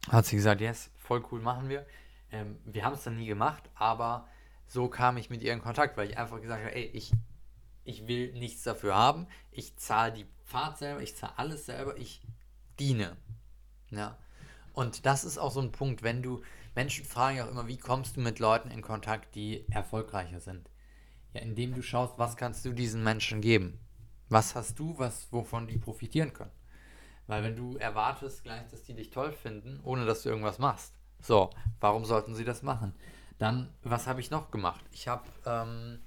Hat 0.08 0.26
sie 0.26 0.34
gesagt, 0.34 0.60
yes, 0.60 0.90
voll 0.96 1.22
cool, 1.30 1.40
machen 1.40 1.68
wir. 1.68 1.86
Ähm, 2.32 2.58
wir 2.64 2.84
haben 2.84 2.94
es 2.94 3.04
dann 3.04 3.14
nie 3.14 3.26
gemacht, 3.26 3.62
aber 3.76 4.26
so 4.66 4.88
kam 4.88 5.18
ich 5.18 5.30
mit 5.30 5.40
ihr 5.42 5.52
in 5.52 5.62
Kontakt, 5.62 5.96
weil 5.96 6.10
ich 6.10 6.18
einfach 6.18 6.40
gesagt 6.40 6.64
habe, 6.64 6.74
ey, 6.74 6.86
ich, 6.86 7.12
ich 7.84 8.08
will 8.08 8.32
nichts 8.32 8.64
dafür 8.64 8.96
haben. 8.96 9.28
Ich 9.52 9.76
zahle 9.76 10.12
die 10.12 10.26
Fahrt 10.42 10.78
selber, 10.78 11.00
ich 11.00 11.14
zahle 11.14 11.38
alles 11.38 11.64
selber, 11.64 11.96
ich 11.96 12.22
diene. 12.80 13.16
Ja. 13.90 14.18
Und 14.72 15.06
das 15.06 15.22
ist 15.22 15.38
auch 15.38 15.52
so 15.52 15.60
ein 15.60 15.70
Punkt, 15.70 16.02
wenn 16.02 16.24
du, 16.24 16.42
Menschen 16.74 17.04
fragen 17.04 17.36
ja 17.36 17.44
auch 17.44 17.50
immer, 17.50 17.68
wie 17.68 17.76
kommst 17.76 18.16
du 18.16 18.20
mit 18.20 18.38
Leuten 18.38 18.70
in 18.70 18.82
Kontakt, 18.82 19.34
die 19.34 19.66
erfolgreicher 19.70 20.40
sind? 20.40 20.70
Ja, 21.34 21.40
indem 21.40 21.74
du 21.74 21.82
schaust, 21.82 22.18
was 22.18 22.36
kannst 22.36 22.64
du 22.64 22.72
diesen 22.72 23.02
Menschen 23.02 23.40
geben? 23.40 23.78
Was 24.28 24.54
hast 24.54 24.78
du, 24.78 24.98
was, 24.98 25.30
wovon 25.32 25.66
die 25.66 25.78
profitieren 25.78 26.32
können? 26.32 26.52
Weil 27.26 27.42
wenn 27.42 27.56
du 27.56 27.76
erwartest 27.76 28.42
gleich, 28.42 28.66
dass 28.68 28.82
die 28.82 28.94
dich 28.94 29.10
toll 29.10 29.32
finden, 29.32 29.80
ohne 29.82 30.06
dass 30.06 30.22
du 30.22 30.30
irgendwas 30.30 30.58
machst, 30.58 30.94
so, 31.20 31.50
warum 31.80 32.04
sollten 32.04 32.34
sie 32.34 32.44
das 32.44 32.62
machen? 32.62 32.94
Dann, 33.38 33.72
was 33.82 34.06
habe 34.06 34.20
ich 34.20 34.30
noch 34.30 34.50
gemacht? 34.50 34.84
Ich 34.90 35.08
habe 35.08 35.24
ähm, 35.46 36.00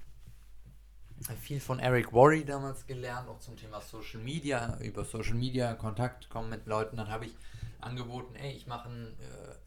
viel 1.40 1.60
von 1.60 1.78
Eric 1.78 2.12
Worry 2.12 2.44
damals 2.44 2.86
gelernt, 2.86 3.28
auch 3.28 3.38
zum 3.38 3.56
Thema 3.56 3.80
Social 3.80 4.20
Media, 4.20 4.78
über 4.80 5.04
Social 5.04 5.34
Media 5.34 5.74
Kontakt 5.74 6.28
kommen 6.28 6.50
mit 6.50 6.66
Leuten. 6.66 6.96
Dann 6.96 7.08
habe 7.08 7.26
ich 7.26 7.34
angeboten, 7.80 8.34
ey, 8.36 8.52
ich 8.52 8.66
mache 8.66 8.88
ein, 8.88 9.16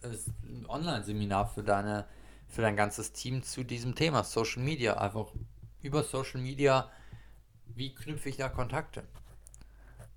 äh, 0.04 0.68
Online-Seminar 0.68 1.48
für 1.48 1.64
deine 1.64 2.06
für 2.50 2.64
dein 2.64 2.76
ganzes 2.76 3.14
Team 3.14 3.44
zu 3.44 3.64
diesem 3.64 3.96
Thema 3.96 4.24
Social 4.24 4.64
Media. 4.64 4.98
Einfach 4.98 5.28
über 5.82 6.04
Social 6.04 6.42
Media, 6.42 6.90
wie 7.68 7.94
knüpfe 7.94 8.30
ich 8.30 8.38
da 8.38 8.50
Kontakte? 8.50 9.04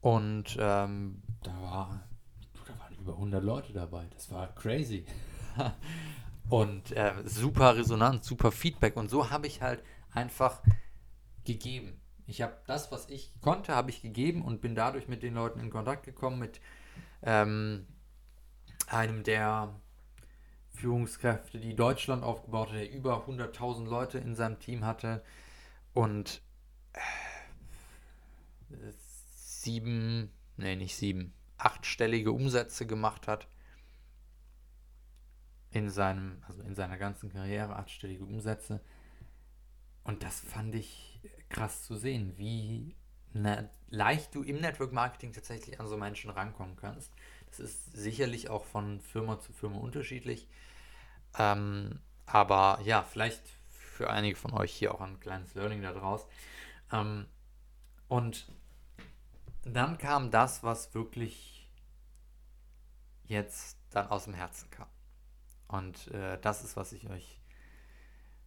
Und 0.01 0.57
ähm, 0.59 1.23
da, 1.43 1.53
war, 1.63 2.09
da 2.67 2.79
waren 2.79 2.95
über 2.99 3.13
100 3.13 3.45
Leute 3.45 3.73
dabei. 3.73 4.07
Das 4.15 4.31
war 4.33 4.53
crazy. 4.55 5.05
und 6.49 6.91
äh, 6.93 7.13
super 7.25 7.77
Resonanz, 7.77 8.27
super 8.27 8.51
Feedback. 8.51 8.97
Und 8.97 9.11
so 9.11 9.31
habe 9.31 9.47
ich 9.47 9.61
halt 9.61 9.83
einfach 10.13 10.63
gegeben. 11.45 12.01
Ich 12.27 12.41
habe 12.41 12.57
das, 12.67 12.91
was 12.91 13.09
ich 13.11 13.31
konnte, 13.43 13.75
habe 13.75 13.91
ich 13.91 14.01
gegeben 14.01 14.43
und 14.43 14.61
bin 14.63 14.75
dadurch 14.75 15.07
mit 15.07 15.23
den 15.23 15.35
Leuten 15.35 15.61
in 15.61 15.71
Kontakt 15.71 16.05
gekommen, 16.05 16.39
mit 16.39 16.61
ähm, 17.23 17.87
einem 18.87 19.23
der 19.23 19.81
Führungskräfte, 20.71 21.61
die 21.61 21.75
Deutschland 21.75 22.25
aufgebaut 22.25 22.69
hat, 22.69 22.77
der 22.77 22.91
über 22.91 23.27
100.000 23.27 23.85
Leute 23.85 24.19
in 24.19 24.35
seinem 24.35 24.59
Team 24.59 24.85
hatte 24.85 25.23
und 25.95 26.43
äh, 26.93 27.01
sieben, 29.37 30.31
nee, 30.57 30.77
nicht 30.77 30.97
sieben, 30.97 31.33
achtstellige 31.59 32.33
Umsätze 32.33 32.87
gemacht 32.87 33.29
hat 33.29 33.47
in 35.71 35.89
seinem, 35.89 36.43
also 36.47 36.63
in 36.63 36.75
seiner 36.75 36.99
ganzen 36.99 37.31
Karriere, 37.31 37.77
achtstellige 37.77 38.25
Umsätze. 38.25 38.81
Und 40.05 40.23
das 40.23 40.41
fand 40.41 40.75
ich 40.75 41.21
krass 41.49 41.85
zu 41.85 41.95
sehen, 41.97 42.37
wie 42.37 42.97
ne, 43.35 43.69
leicht 43.91 44.35
du 44.35 44.43
im 44.43 44.61
Network 44.61 44.93
Marketing 44.93 45.33
tatsächlich 45.33 45.81
an 45.81 45.87
so 45.87 45.97
Menschen 45.97 46.31
rankommen 46.31 46.77
kannst. 46.77 47.13
Das 47.51 47.61
ist 47.61 47.95
sicherlich 47.95 48.49
auch 48.49 48.65
von 48.65 49.01
Firma 49.01 49.39
zu 49.39 49.53
Firma 49.53 49.79
unterschiedlich. 49.79 50.49
Ähm, 51.39 52.01
aber 52.27 52.81
ja, 52.85 53.03
vielleicht 53.03 53.43
für 53.69 54.11
einige 54.11 54.37
von 54.37 54.53
euch 54.55 54.73
hier 54.73 54.95
auch 54.95 55.01
ein 55.01 55.21
kleines 55.21 55.55
Learning 55.55 55.83
daraus. 55.83 56.27
Ähm, 56.91 57.27
und 58.09 58.47
dann 59.65 59.99
kam 59.99 60.31
das, 60.31 60.63
was 60.63 60.95
wirklich 60.95 61.69
jetzt 63.25 63.79
dann 63.91 64.09
aus 64.09 64.25
dem 64.25 64.35
Herzen 64.35 64.71
kam. 64.71 64.89
Und 65.69 66.09
äh, 66.09 66.39
das 66.41 66.65
ist, 66.65 66.77
was 66.77 66.93
ich 66.93 67.09
euch, 67.09 67.41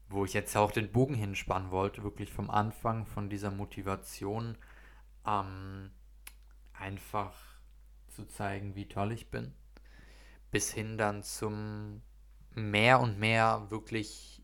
wo 0.09 0.25
ich 0.25 0.33
jetzt 0.33 0.55
auch 0.55 0.71
den 0.71 0.91
Bogen 0.91 1.15
hinspannen 1.15 1.71
wollte, 1.71 2.03
wirklich 2.03 2.31
vom 2.31 2.49
Anfang 2.49 3.05
von 3.05 3.29
dieser 3.29 3.51
Motivation 3.51 4.57
ähm, 5.25 5.91
einfach 6.73 7.33
zu 8.09 8.25
zeigen, 8.25 8.75
wie 8.75 8.87
toll 8.87 9.11
ich 9.11 9.29
bin, 9.29 9.53
bis 10.51 10.71
hin 10.71 10.97
dann 10.97 11.23
zum 11.23 12.01
mehr 12.53 12.99
und 12.99 13.19
mehr 13.19 13.67
wirklich 13.69 14.41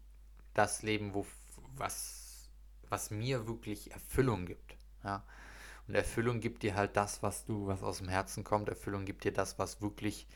das 0.53 0.83
Leben, 0.83 1.13
wo, 1.13 1.25
was, 1.75 2.49
was 2.89 3.11
mir 3.11 3.47
wirklich 3.47 3.91
Erfüllung 3.91 4.45
gibt. 4.45 4.75
Ja. 5.03 5.23
Und 5.87 5.95
Erfüllung 5.95 6.39
gibt 6.39 6.63
dir 6.63 6.75
halt 6.75 6.95
das, 6.95 7.23
was 7.23 7.45
du, 7.45 7.67
was 7.67 7.83
aus 7.83 7.99
dem 7.99 8.09
Herzen 8.09 8.43
kommt. 8.43 8.69
Erfüllung 8.69 9.05
gibt 9.05 9.23
dir 9.23 9.33
das, 9.33 9.57
was 9.57 9.81
wirklich 9.81 10.27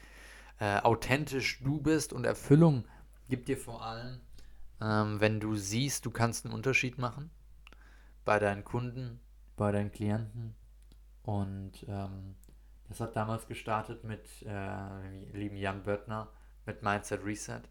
äh, 0.60 0.80
authentisch 0.80 1.62
du 1.64 1.80
bist. 1.80 2.14
Und 2.14 2.26
Erfüllung 2.26 2.86
gibt 3.30 3.48
dir 3.48 3.58
vor 3.58 3.84
allem, 3.84 4.22
ähm, 4.82 5.20
wenn 5.20 5.40
du 5.40 5.56
siehst, 5.56 6.06
du 6.06 6.12
kannst 6.12 6.46
einen 6.46 6.54
Unterschied 6.54 6.98
machen 6.98 7.30
bei 8.24 8.40
deinen 8.40 8.64
Kunden, 8.64 9.20
bei 9.56 9.72
deinen 9.72 9.92
Klienten. 9.92 10.56
Und 11.24 11.86
ähm, 11.88 12.36
das 12.88 13.00
hat 13.00 13.16
damals 13.16 13.48
gestartet 13.48 14.04
mit 14.04 14.28
äh, 14.44 15.34
lieben 15.34 15.58
Jan 15.58 15.84
Böttner 15.84 16.30
mit 16.66 16.84
Mindset 16.84 17.24
Reset, 17.24 17.62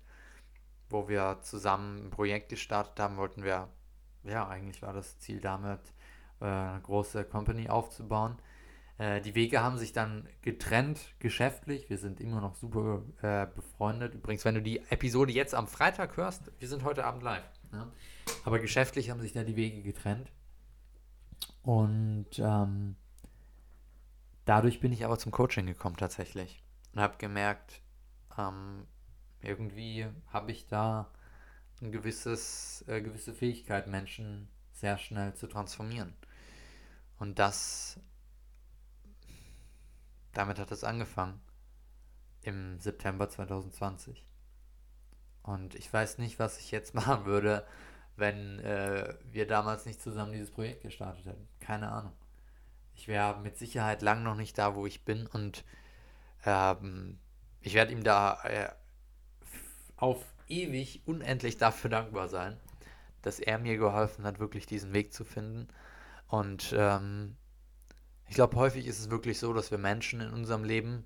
wo 0.89 1.09
wir 1.09 1.39
zusammen 1.43 2.07
ein 2.07 2.11
Projekt 2.11 2.49
gestartet 2.49 2.99
haben, 2.99 3.17
wollten 3.17 3.43
wir, 3.43 3.69
ja, 4.25 4.49
eigentlich 4.49 4.83
war 4.83 4.93
das 4.93 5.19
Ziel 5.19 5.41
damit, 5.41 5.81
äh, 6.41 6.47
eine 6.47 6.81
große 6.81 7.25
Company 7.25 7.69
aufzubauen. 7.69 8.39
Äh, 8.99 9.21
die 9.21 9.35
Wege 9.35 9.63
haben 9.63 9.79
sich 9.79 9.93
dann 9.93 10.29
getrennt, 10.43 11.15
geschäftlich. 11.19 11.91
Wir 11.91 11.99
sind 11.99 12.21
immer 12.21 12.41
noch 12.41 12.55
super 12.55 13.03
äh, 13.23 13.47
befreundet. 13.47 14.15
Übrigens, 14.15 14.45
wenn 14.45 14.55
du 14.55 14.63
die 14.63 14.79
Episode 14.91 15.33
jetzt 15.33 15.55
am 15.55 15.67
Freitag 15.67 16.17
hörst, 16.17 16.53
wir 16.59 16.69
sind 16.69 16.85
heute 16.85 17.05
Abend 17.05 17.23
live. 17.23 17.45
Ne? 17.73 17.91
Aber 18.45 18.59
geschäftlich 18.59 19.11
haben 19.11 19.21
sich 19.21 19.33
da 19.33 19.43
die 19.43 19.57
Wege 19.57 19.83
getrennt. 19.83 20.31
Und 21.63 22.39
ähm, 22.39 22.97
dadurch 24.45 24.81
bin 24.81 24.93
ich 24.93 25.05
aber 25.05 25.19
zum 25.19 25.33
Coaching 25.33 25.67
gekommen 25.67 25.97
tatsächlich. 25.97 26.63
Und 26.93 27.01
habe 27.01 27.17
gemerkt, 27.19 27.81
ähm, 28.39 28.87
irgendwie 29.41 30.07
habe 30.29 30.53
ich 30.53 30.67
da 30.67 31.11
ein 31.81 31.93
gewisses, 31.93 32.85
äh, 32.89 33.01
gewisse 33.01 33.33
Fähigkeit, 33.35 33.87
Menschen 33.87 34.49
sehr 34.73 34.99
schnell 34.99 35.35
zu 35.35 35.47
transformieren. 35.47 36.15
Und 37.19 37.39
das, 37.39 37.99
damit 40.33 40.59
hat 40.59 40.71
es 40.73 40.85
angefangen 40.85 41.41
im 42.43 42.79
September 42.81 43.29
2020. 43.29 44.27
Und 45.43 45.75
ich 45.75 45.93
weiß 45.93 46.19
nicht, 46.19 46.39
was 46.39 46.59
ich 46.59 46.71
jetzt 46.71 46.95
machen 46.95 47.25
würde, 47.25 47.67
wenn 48.17 48.61
äh, 48.61 49.15
wir 49.31 49.47
damals 49.47 49.87
nicht 49.87 50.01
zusammen 50.01 50.33
dieses 50.33 50.51
Projekt 50.51 50.83
gestartet 50.83 51.27
hätten. 51.27 51.49
Keine 51.61 51.91
Ahnung. 51.91 52.13
Ich 52.95 53.09
wäre 53.09 53.41
mit 53.41 53.57
Sicherheit 53.57 54.03
lang 54.03 54.23
noch 54.23 54.37
nicht 54.37 54.57
da, 54.57 54.77
wo 54.77 54.87
ich 54.87 55.05
bin 55.05 55.27
und 55.27 55.65
ähm, 56.45 57.19
ich 57.61 57.75
werde 57.75 57.93
ihm 57.93 58.05
da 58.05 58.39
äh, 58.45 58.69
auf 59.97 60.25
ewig 60.49 61.03
unendlich 61.07 61.57
dafür 61.57 61.91
dankbar 61.91 62.29
sein, 62.29 62.59
dass 63.23 63.41
er 63.41 63.59
mir 63.59 63.77
geholfen 63.77 64.25
hat, 64.25 64.39
wirklich 64.39 64.67
diesen 64.67 64.93
Weg 64.93 65.13
zu 65.13 65.25
finden. 65.25 65.69
Und 66.29 66.75
ähm, 66.77 67.37
ich 68.29 68.35
glaube, 68.35 68.57
häufig 68.57 68.87
ist 68.87 69.01
es 69.01 69.11
wirklich 69.11 69.39
so, 69.39 69.53
dass 69.53 69.71
wir 69.71 69.79
Menschen 69.79 70.21
in 70.21 70.31
unserem 70.31 70.65
Leben 70.65 71.05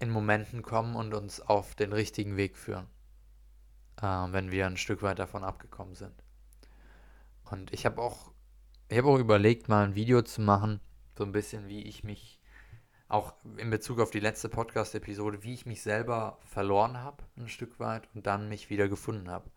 in 0.00 0.10
Momenten 0.10 0.62
kommen 0.62 0.96
und 0.96 1.14
uns 1.14 1.40
auf 1.40 1.74
den 1.74 1.92
richtigen 1.92 2.36
Weg 2.36 2.56
führen, 2.56 2.86
äh, 4.00 4.06
wenn 4.06 4.50
wir 4.50 4.66
ein 4.66 4.76
Stück 4.76 5.02
weit 5.02 5.18
davon 5.18 5.44
abgekommen 5.44 5.94
sind. 5.94 6.14
Und 7.50 7.72
ich 7.72 7.86
habe 7.86 8.00
auch, 8.00 8.32
ich 8.88 8.98
habe 8.98 9.08
auch 9.08 9.18
überlegt, 9.18 9.68
mal 9.68 9.84
ein 9.84 9.94
Video 9.94 10.22
zu 10.22 10.40
machen, 10.40 10.80
so 11.16 11.24
ein 11.24 11.32
bisschen 11.32 11.68
wie 11.68 11.82
ich 11.82 12.04
mich 12.04 12.40
auch 13.08 13.34
in 13.58 13.70
Bezug 13.70 14.00
auf 14.00 14.10
die 14.10 14.20
letzte 14.20 14.48
Podcast-Episode, 14.48 15.42
wie 15.42 15.54
ich 15.54 15.66
mich 15.66 15.82
selber 15.82 16.38
verloren 16.44 16.98
habe, 16.98 17.22
ein 17.36 17.48
Stück 17.48 17.78
weit, 17.78 18.08
und 18.14 18.26
dann 18.26 18.48
mich 18.48 18.70
wieder 18.70 18.88
gefunden 18.88 19.30
habe. 19.30 19.50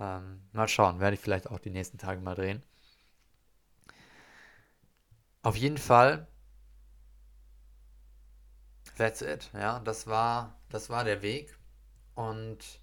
Ähm, 0.00 0.42
mal 0.52 0.68
schauen, 0.68 0.98
werde 0.98 1.14
ich 1.14 1.20
vielleicht 1.20 1.50
auch 1.50 1.58
die 1.58 1.70
nächsten 1.70 1.98
Tage 1.98 2.20
mal 2.20 2.34
drehen. 2.34 2.62
Auf 5.42 5.56
jeden 5.56 5.78
Fall, 5.78 6.26
that's 8.96 9.22
it. 9.22 9.50
Ja, 9.54 9.80
das 9.80 10.06
war, 10.06 10.60
das 10.70 10.88
war 10.90 11.04
der 11.04 11.22
Weg. 11.22 11.56
Und 12.14 12.81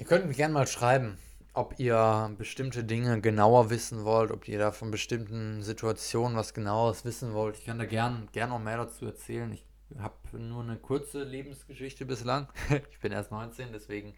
ihr 0.00 0.06
könnt 0.06 0.26
mir 0.26 0.34
gerne 0.34 0.54
mal 0.54 0.66
schreiben, 0.66 1.18
ob 1.52 1.78
ihr 1.78 2.34
bestimmte 2.38 2.82
Dinge 2.84 3.20
genauer 3.20 3.68
wissen 3.68 4.04
wollt, 4.04 4.30
ob 4.30 4.48
ihr 4.48 4.58
da 4.58 4.72
von 4.72 4.90
bestimmten 4.90 5.62
Situationen 5.62 6.36
was 6.36 6.54
genaueres 6.54 7.04
wissen 7.04 7.34
wollt. 7.34 7.58
Ich 7.58 7.66
kann 7.66 7.78
da 7.78 7.84
gern, 7.84 8.28
gern 8.32 8.48
noch 8.48 8.58
mehr 8.58 8.78
dazu 8.78 9.04
erzählen. 9.04 9.52
Ich 9.52 9.64
habe 9.98 10.14
nur 10.38 10.62
eine 10.62 10.76
kurze 10.76 11.22
Lebensgeschichte 11.22 12.06
bislang. 12.06 12.48
ich 12.90 12.98
bin 13.00 13.12
erst 13.12 13.30
19, 13.30 13.72
deswegen 13.72 14.14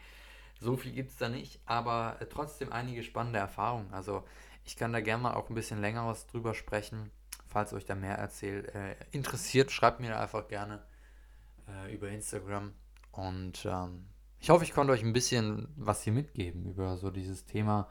so 0.60 0.76
viel 0.76 0.92
gibt 0.92 1.10
es 1.10 1.16
da 1.16 1.28
nicht, 1.28 1.60
aber 1.66 2.16
äh, 2.20 2.26
trotzdem 2.26 2.72
einige 2.72 3.02
spannende 3.02 3.40
Erfahrungen. 3.40 3.92
Also 3.92 4.22
ich 4.64 4.76
kann 4.76 4.92
da 4.92 5.00
gerne 5.00 5.24
mal 5.24 5.34
auch 5.34 5.48
ein 5.48 5.56
bisschen 5.56 5.80
länger 5.80 6.06
was 6.06 6.28
drüber 6.28 6.54
sprechen, 6.54 7.10
falls 7.48 7.72
euch 7.72 7.86
da 7.86 7.96
mehr 7.96 8.18
erzählt. 8.18 8.72
Äh, 8.72 8.94
interessiert, 9.10 9.72
schreibt 9.72 9.98
mir 9.98 10.20
einfach 10.20 10.46
gerne 10.46 10.80
äh, 11.66 11.92
über 11.92 12.08
Instagram 12.08 12.72
und 13.10 13.64
ähm, 13.64 14.06
ich 14.42 14.50
hoffe, 14.50 14.64
ich 14.64 14.72
konnte 14.72 14.92
euch 14.92 15.04
ein 15.04 15.12
bisschen 15.12 15.68
was 15.76 16.02
hier 16.02 16.12
mitgeben 16.12 16.66
über 16.66 16.96
so 16.96 17.12
dieses 17.12 17.44
Thema, 17.44 17.88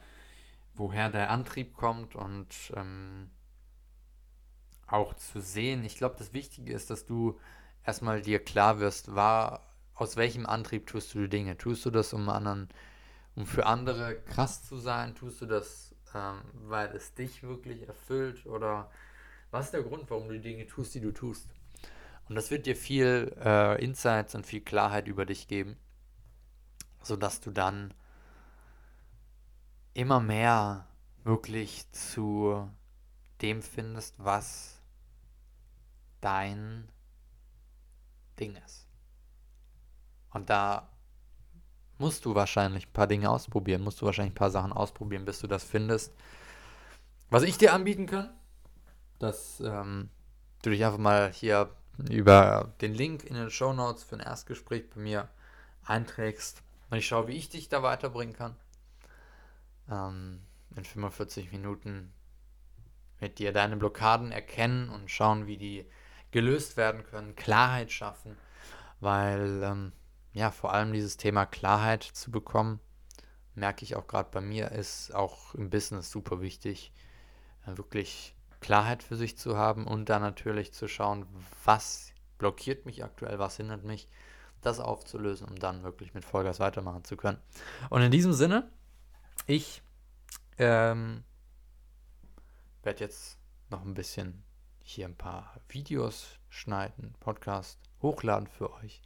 woher 0.74 1.10
der 1.10 1.30
Antrieb 1.30 1.74
kommt 1.78 2.14
und 2.14 2.74
ähm, 2.76 3.30
auch 4.86 5.14
zu 5.14 5.40
sehen. 5.40 5.86
Ich 5.86 5.96
glaube, 5.96 6.16
das 6.18 6.34
Wichtige 6.34 6.74
ist, 6.74 6.90
dass 6.90 7.06
du 7.06 7.40
erstmal 7.86 8.22
dir 8.22 8.44
klar 8.44 8.82
wirst, 8.82 9.16
war, 9.16 9.66
aus 9.94 10.18
welchem 10.18 10.46
Antrieb 10.46 10.88
tust 10.88 11.14
du 11.14 11.20
die 11.20 11.30
Dinge? 11.30 11.58
Tust 11.58 11.86
du 11.86 11.90
das, 11.90 12.12
um 12.12 12.28
anderen, 12.28 12.68
um 13.34 13.46
für 13.46 13.66
andere 13.66 14.20
krass 14.20 14.68
zu 14.68 14.76
sein? 14.76 15.16
Tust 15.16 15.40
du 15.40 15.46
das, 15.46 15.96
ähm, 16.14 16.42
weil 16.66 16.94
es 16.94 17.14
dich 17.14 17.44
wirklich 17.44 17.88
erfüllt? 17.88 18.46
Oder 18.46 18.92
was 19.52 19.68
ist 19.68 19.74
der 19.74 19.84
Grund, 19.84 20.10
warum 20.10 20.28
du 20.28 20.34
die 20.34 20.42
Dinge 20.42 20.68
tust, 20.68 20.96
die 20.96 21.02
du 21.02 21.14
tust? 21.14 21.48
Und 22.28 22.36
das 22.36 22.52
wird 22.52 22.66
dir 22.66 22.76
viel 22.76 23.34
äh, 23.42 23.82
Insights 23.82 24.36
und 24.36 24.46
viel 24.46 24.60
Klarheit 24.60 25.08
über 25.08 25.26
dich 25.26 25.48
geben 25.48 25.78
sodass 27.02 27.42
du 27.42 27.52
dann 27.52 27.94
immer 29.94 30.20
mehr 30.20 30.88
wirklich 31.24 31.92
zu 31.92 32.70
dem 33.42 33.62
findest, 33.62 34.16
was 34.18 34.80
dein 36.22 36.88
Ding 38.40 38.56
ist. 38.66 38.88
Und 40.32 40.50
da 40.50 40.90
musst 41.98 42.26
du 42.26 42.36
wahrscheinlich 42.36 42.88
ein 42.88 42.94
paar 42.94 43.08
Dinge 43.08 43.30
ausprobieren, 43.30 43.84
musst 43.84 44.02
du 44.02 44.06
wahrscheinlich 44.06 44.34
ein 44.34 44.36
paar 44.36 44.52
Sachen 44.52 44.74
ausprobieren, 44.74 45.26
bis 45.26 45.40
du 45.40 45.48
das 45.48 45.64
findest. 45.64 46.14
Was 47.30 47.44
ich 47.44 47.58
dir 47.58 47.74
anbieten 47.74 48.08
kann, 48.08 48.34
dass 49.20 49.60
ähm, 49.62 50.10
du 50.64 50.70
dich 50.70 50.84
einfach 50.84 50.98
mal 50.98 51.32
hier 51.32 51.70
über 52.10 52.74
den 52.82 52.94
Link 52.94 53.24
in 53.24 53.36
den 53.36 53.50
Show 53.50 53.74
Notes 53.74 54.04
für 54.04 54.16
ein 54.16 54.22
Erstgespräch 54.22 54.90
bei 54.90 55.02
mir 55.02 55.30
einträgst 55.84 56.64
und 56.92 56.98
ich 56.98 57.08
schaue, 57.08 57.28
wie 57.28 57.38
ich 57.38 57.50
dich 57.50 57.70
da 57.70 57.82
weiterbringen 57.82 58.36
kann. 58.36 58.56
Ähm, 59.90 60.42
in 60.76 60.84
45 60.84 61.52
Minuten 61.52 62.14
mit 63.20 63.40
dir 63.40 63.54
deine 63.54 63.78
Blockaden 63.78 64.32
erkennen 64.32 64.90
und 64.90 65.10
schauen, 65.10 65.48
wie 65.48 65.58
die 65.58 65.86
gelöst 66.32 66.78
werden 66.78 67.04
können, 67.04 67.36
Klarheit 67.36 67.92
schaffen, 67.92 68.38
weil 69.00 69.62
ähm, 69.64 69.92
ja 70.34 70.52
vor 70.52 70.74
allem 70.74 70.92
dieses 70.92 71.18
Thema 71.18 71.46
Klarheit 71.46 72.04
zu 72.04 72.30
bekommen, 72.30 72.80
merke 73.56 73.84
ich 73.84 73.96
auch 73.96 74.08
gerade 74.08 74.30
bei 74.32 74.42
mir, 74.42 74.72
ist 74.72 75.14
auch 75.14 75.56
im 75.56 75.70
Business 75.70 76.12
super 76.12 76.42
wichtig, 76.42 76.94
äh, 77.68 77.78
wirklich 77.78 78.36
Klarheit 78.60 79.02
für 79.02 79.16
sich 79.16 79.38
zu 79.38 79.58
haben 79.58 79.88
und 79.88 80.10
dann 80.10 80.22
natürlich 80.22 80.74
zu 80.74 80.88
schauen, 80.88 81.26
was 81.64 82.12
blockiert 82.38 82.86
mich 82.86 83.04
aktuell, 83.04 83.40
was 83.40 83.58
hindert 83.58 83.84
mich 83.84 84.10
das 84.62 84.80
aufzulösen, 84.80 85.48
um 85.48 85.58
dann 85.58 85.84
wirklich 85.84 86.14
mit 86.14 86.26
Vollgas 86.26 86.60
weitermachen 86.60 87.04
zu 87.04 87.18
können. 87.18 87.40
Und 87.90 88.02
in 88.02 88.12
diesem 88.12 88.34
Sinne, 88.34 88.70
ich 89.48 89.82
ähm, 90.58 91.24
werde 92.84 93.00
jetzt 93.00 93.38
noch 93.70 93.84
ein 93.84 93.94
bisschen 93.94 94.44
hier 94.84 95.06
ein 95.06 95.16
paar 95.16 95.60
Videos 95.70 96.40
schneiden, 96.50 97.16
Podcast 97.20 97.80
hochladen 98.02 98.48
für 98.48 98.74
euch. 98.74 99.02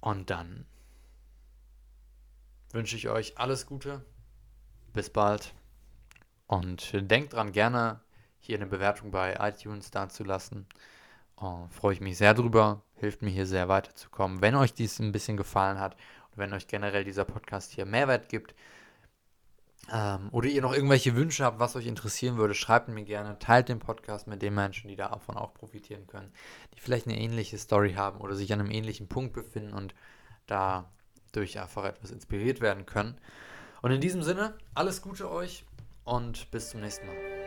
Und 0.00 0.30
dann 0.30 0.66
wünsche 2.72 2.96
ich 2.96 3.08
euch 3.08 3.38
alles 3.38 3.66
Gute. 3.66 4.04
Bis 4.92 5.10
bald. 5.10 5.54
Und 6.46 6.90
denkt 7.10 7.34
dran, 7.34 7.52
gerne 7.52 8.00
hier 8.40 8.56
eine 8.56 8.66
Bewertung 8.66 9.10
bei 9.10 9.36
iTunes 9.38 9.90
dazulassen. 9.90 10.66
Oh, 11.40 11.66
freue 11.70 11.94
ich 11.94 12.00
mich 12.00 12.18
sehr 12.18 12.34
drüber. 12.34 12.82
Hilft 12.96 13.22
mir 13.22 13.30
hier 13.30 13.46
sehr 13.46 13.68
weiterzukommen. 13.68 14.42
Wenn 14.42 14.54
euch 14.54 14.74
dies 14.74 14.98
ein 14.98 15.12
bisschen 15.12 15.36
gefallen 15.36 15.80
hat 15.80 15.94
und 16.30 16.38
wenn 16.38 16.52
euch 16.52 16.66
generell 16.66 17.04
dieser 17.04 17.24
Podcast 17.24 17.72
hier 17.72 17.86
Mehrwert 17.86 18.28
gibt, 18.28 18.54
ähm, 19.92 20.28
oder 20.32 20.48
ihr 20.48 20.62
noch 20.62 20.74
irgendwelche 20.74 21.16
Wünsche 21.16 21.44
habt, 21.44 21.58
was 21.58 21.74
euch 21.74 21.86
interessieren 21.86 22.36
würde, 22.36 22.54
schreibt 22.54 22.88
mir 22.88 23.04
gerne. 23.04 23.38
Teilt 23.38 23.68
den 23.68 23.78
Podcast 23.78 24.26
mit 24.26 24.42
den 24.42 24.54
Menschen, 24.54 24.88
die 24.88 24.96
davon 24.96 25.36
auch 25.36 25.54
profitieren 25.54 26.06
können, 26.06 26.32
die 26.74 26.80
vielleicht 26.80 27.06
eine 27.06 27.18
ähnliche 27.18 27.58
Story 27.58 27.94
haben 27.94 28.20
oder 28.20 28.34
sich 28.34 28.52
an 28.52 28.60
einem 28.60 28.70
ähnlichen 28.70 29.08
Punkt 29.08 29.32
befinden 29.32 29.72
und 29.72 29.94
dadurch 30.46 31.58
einfach 31.58 31.84
etwas 31.84 32.10
inspiriert 32.10 32.60
werden 32.60 32.86
können. 32.86 33.16
Und 33.82 33.90
in 33.92 34.00
diesem 34.00 34.22
Sinne, 34.22 34.54
alles 34.74 35.00
Gute 35.00 35.30
euch 35.30 35.64
und 36.04 36.50
bis 36.50 36.70
zum 36.70 36.82
nächsten 36.82 37.06
Mal. 37.06 37.39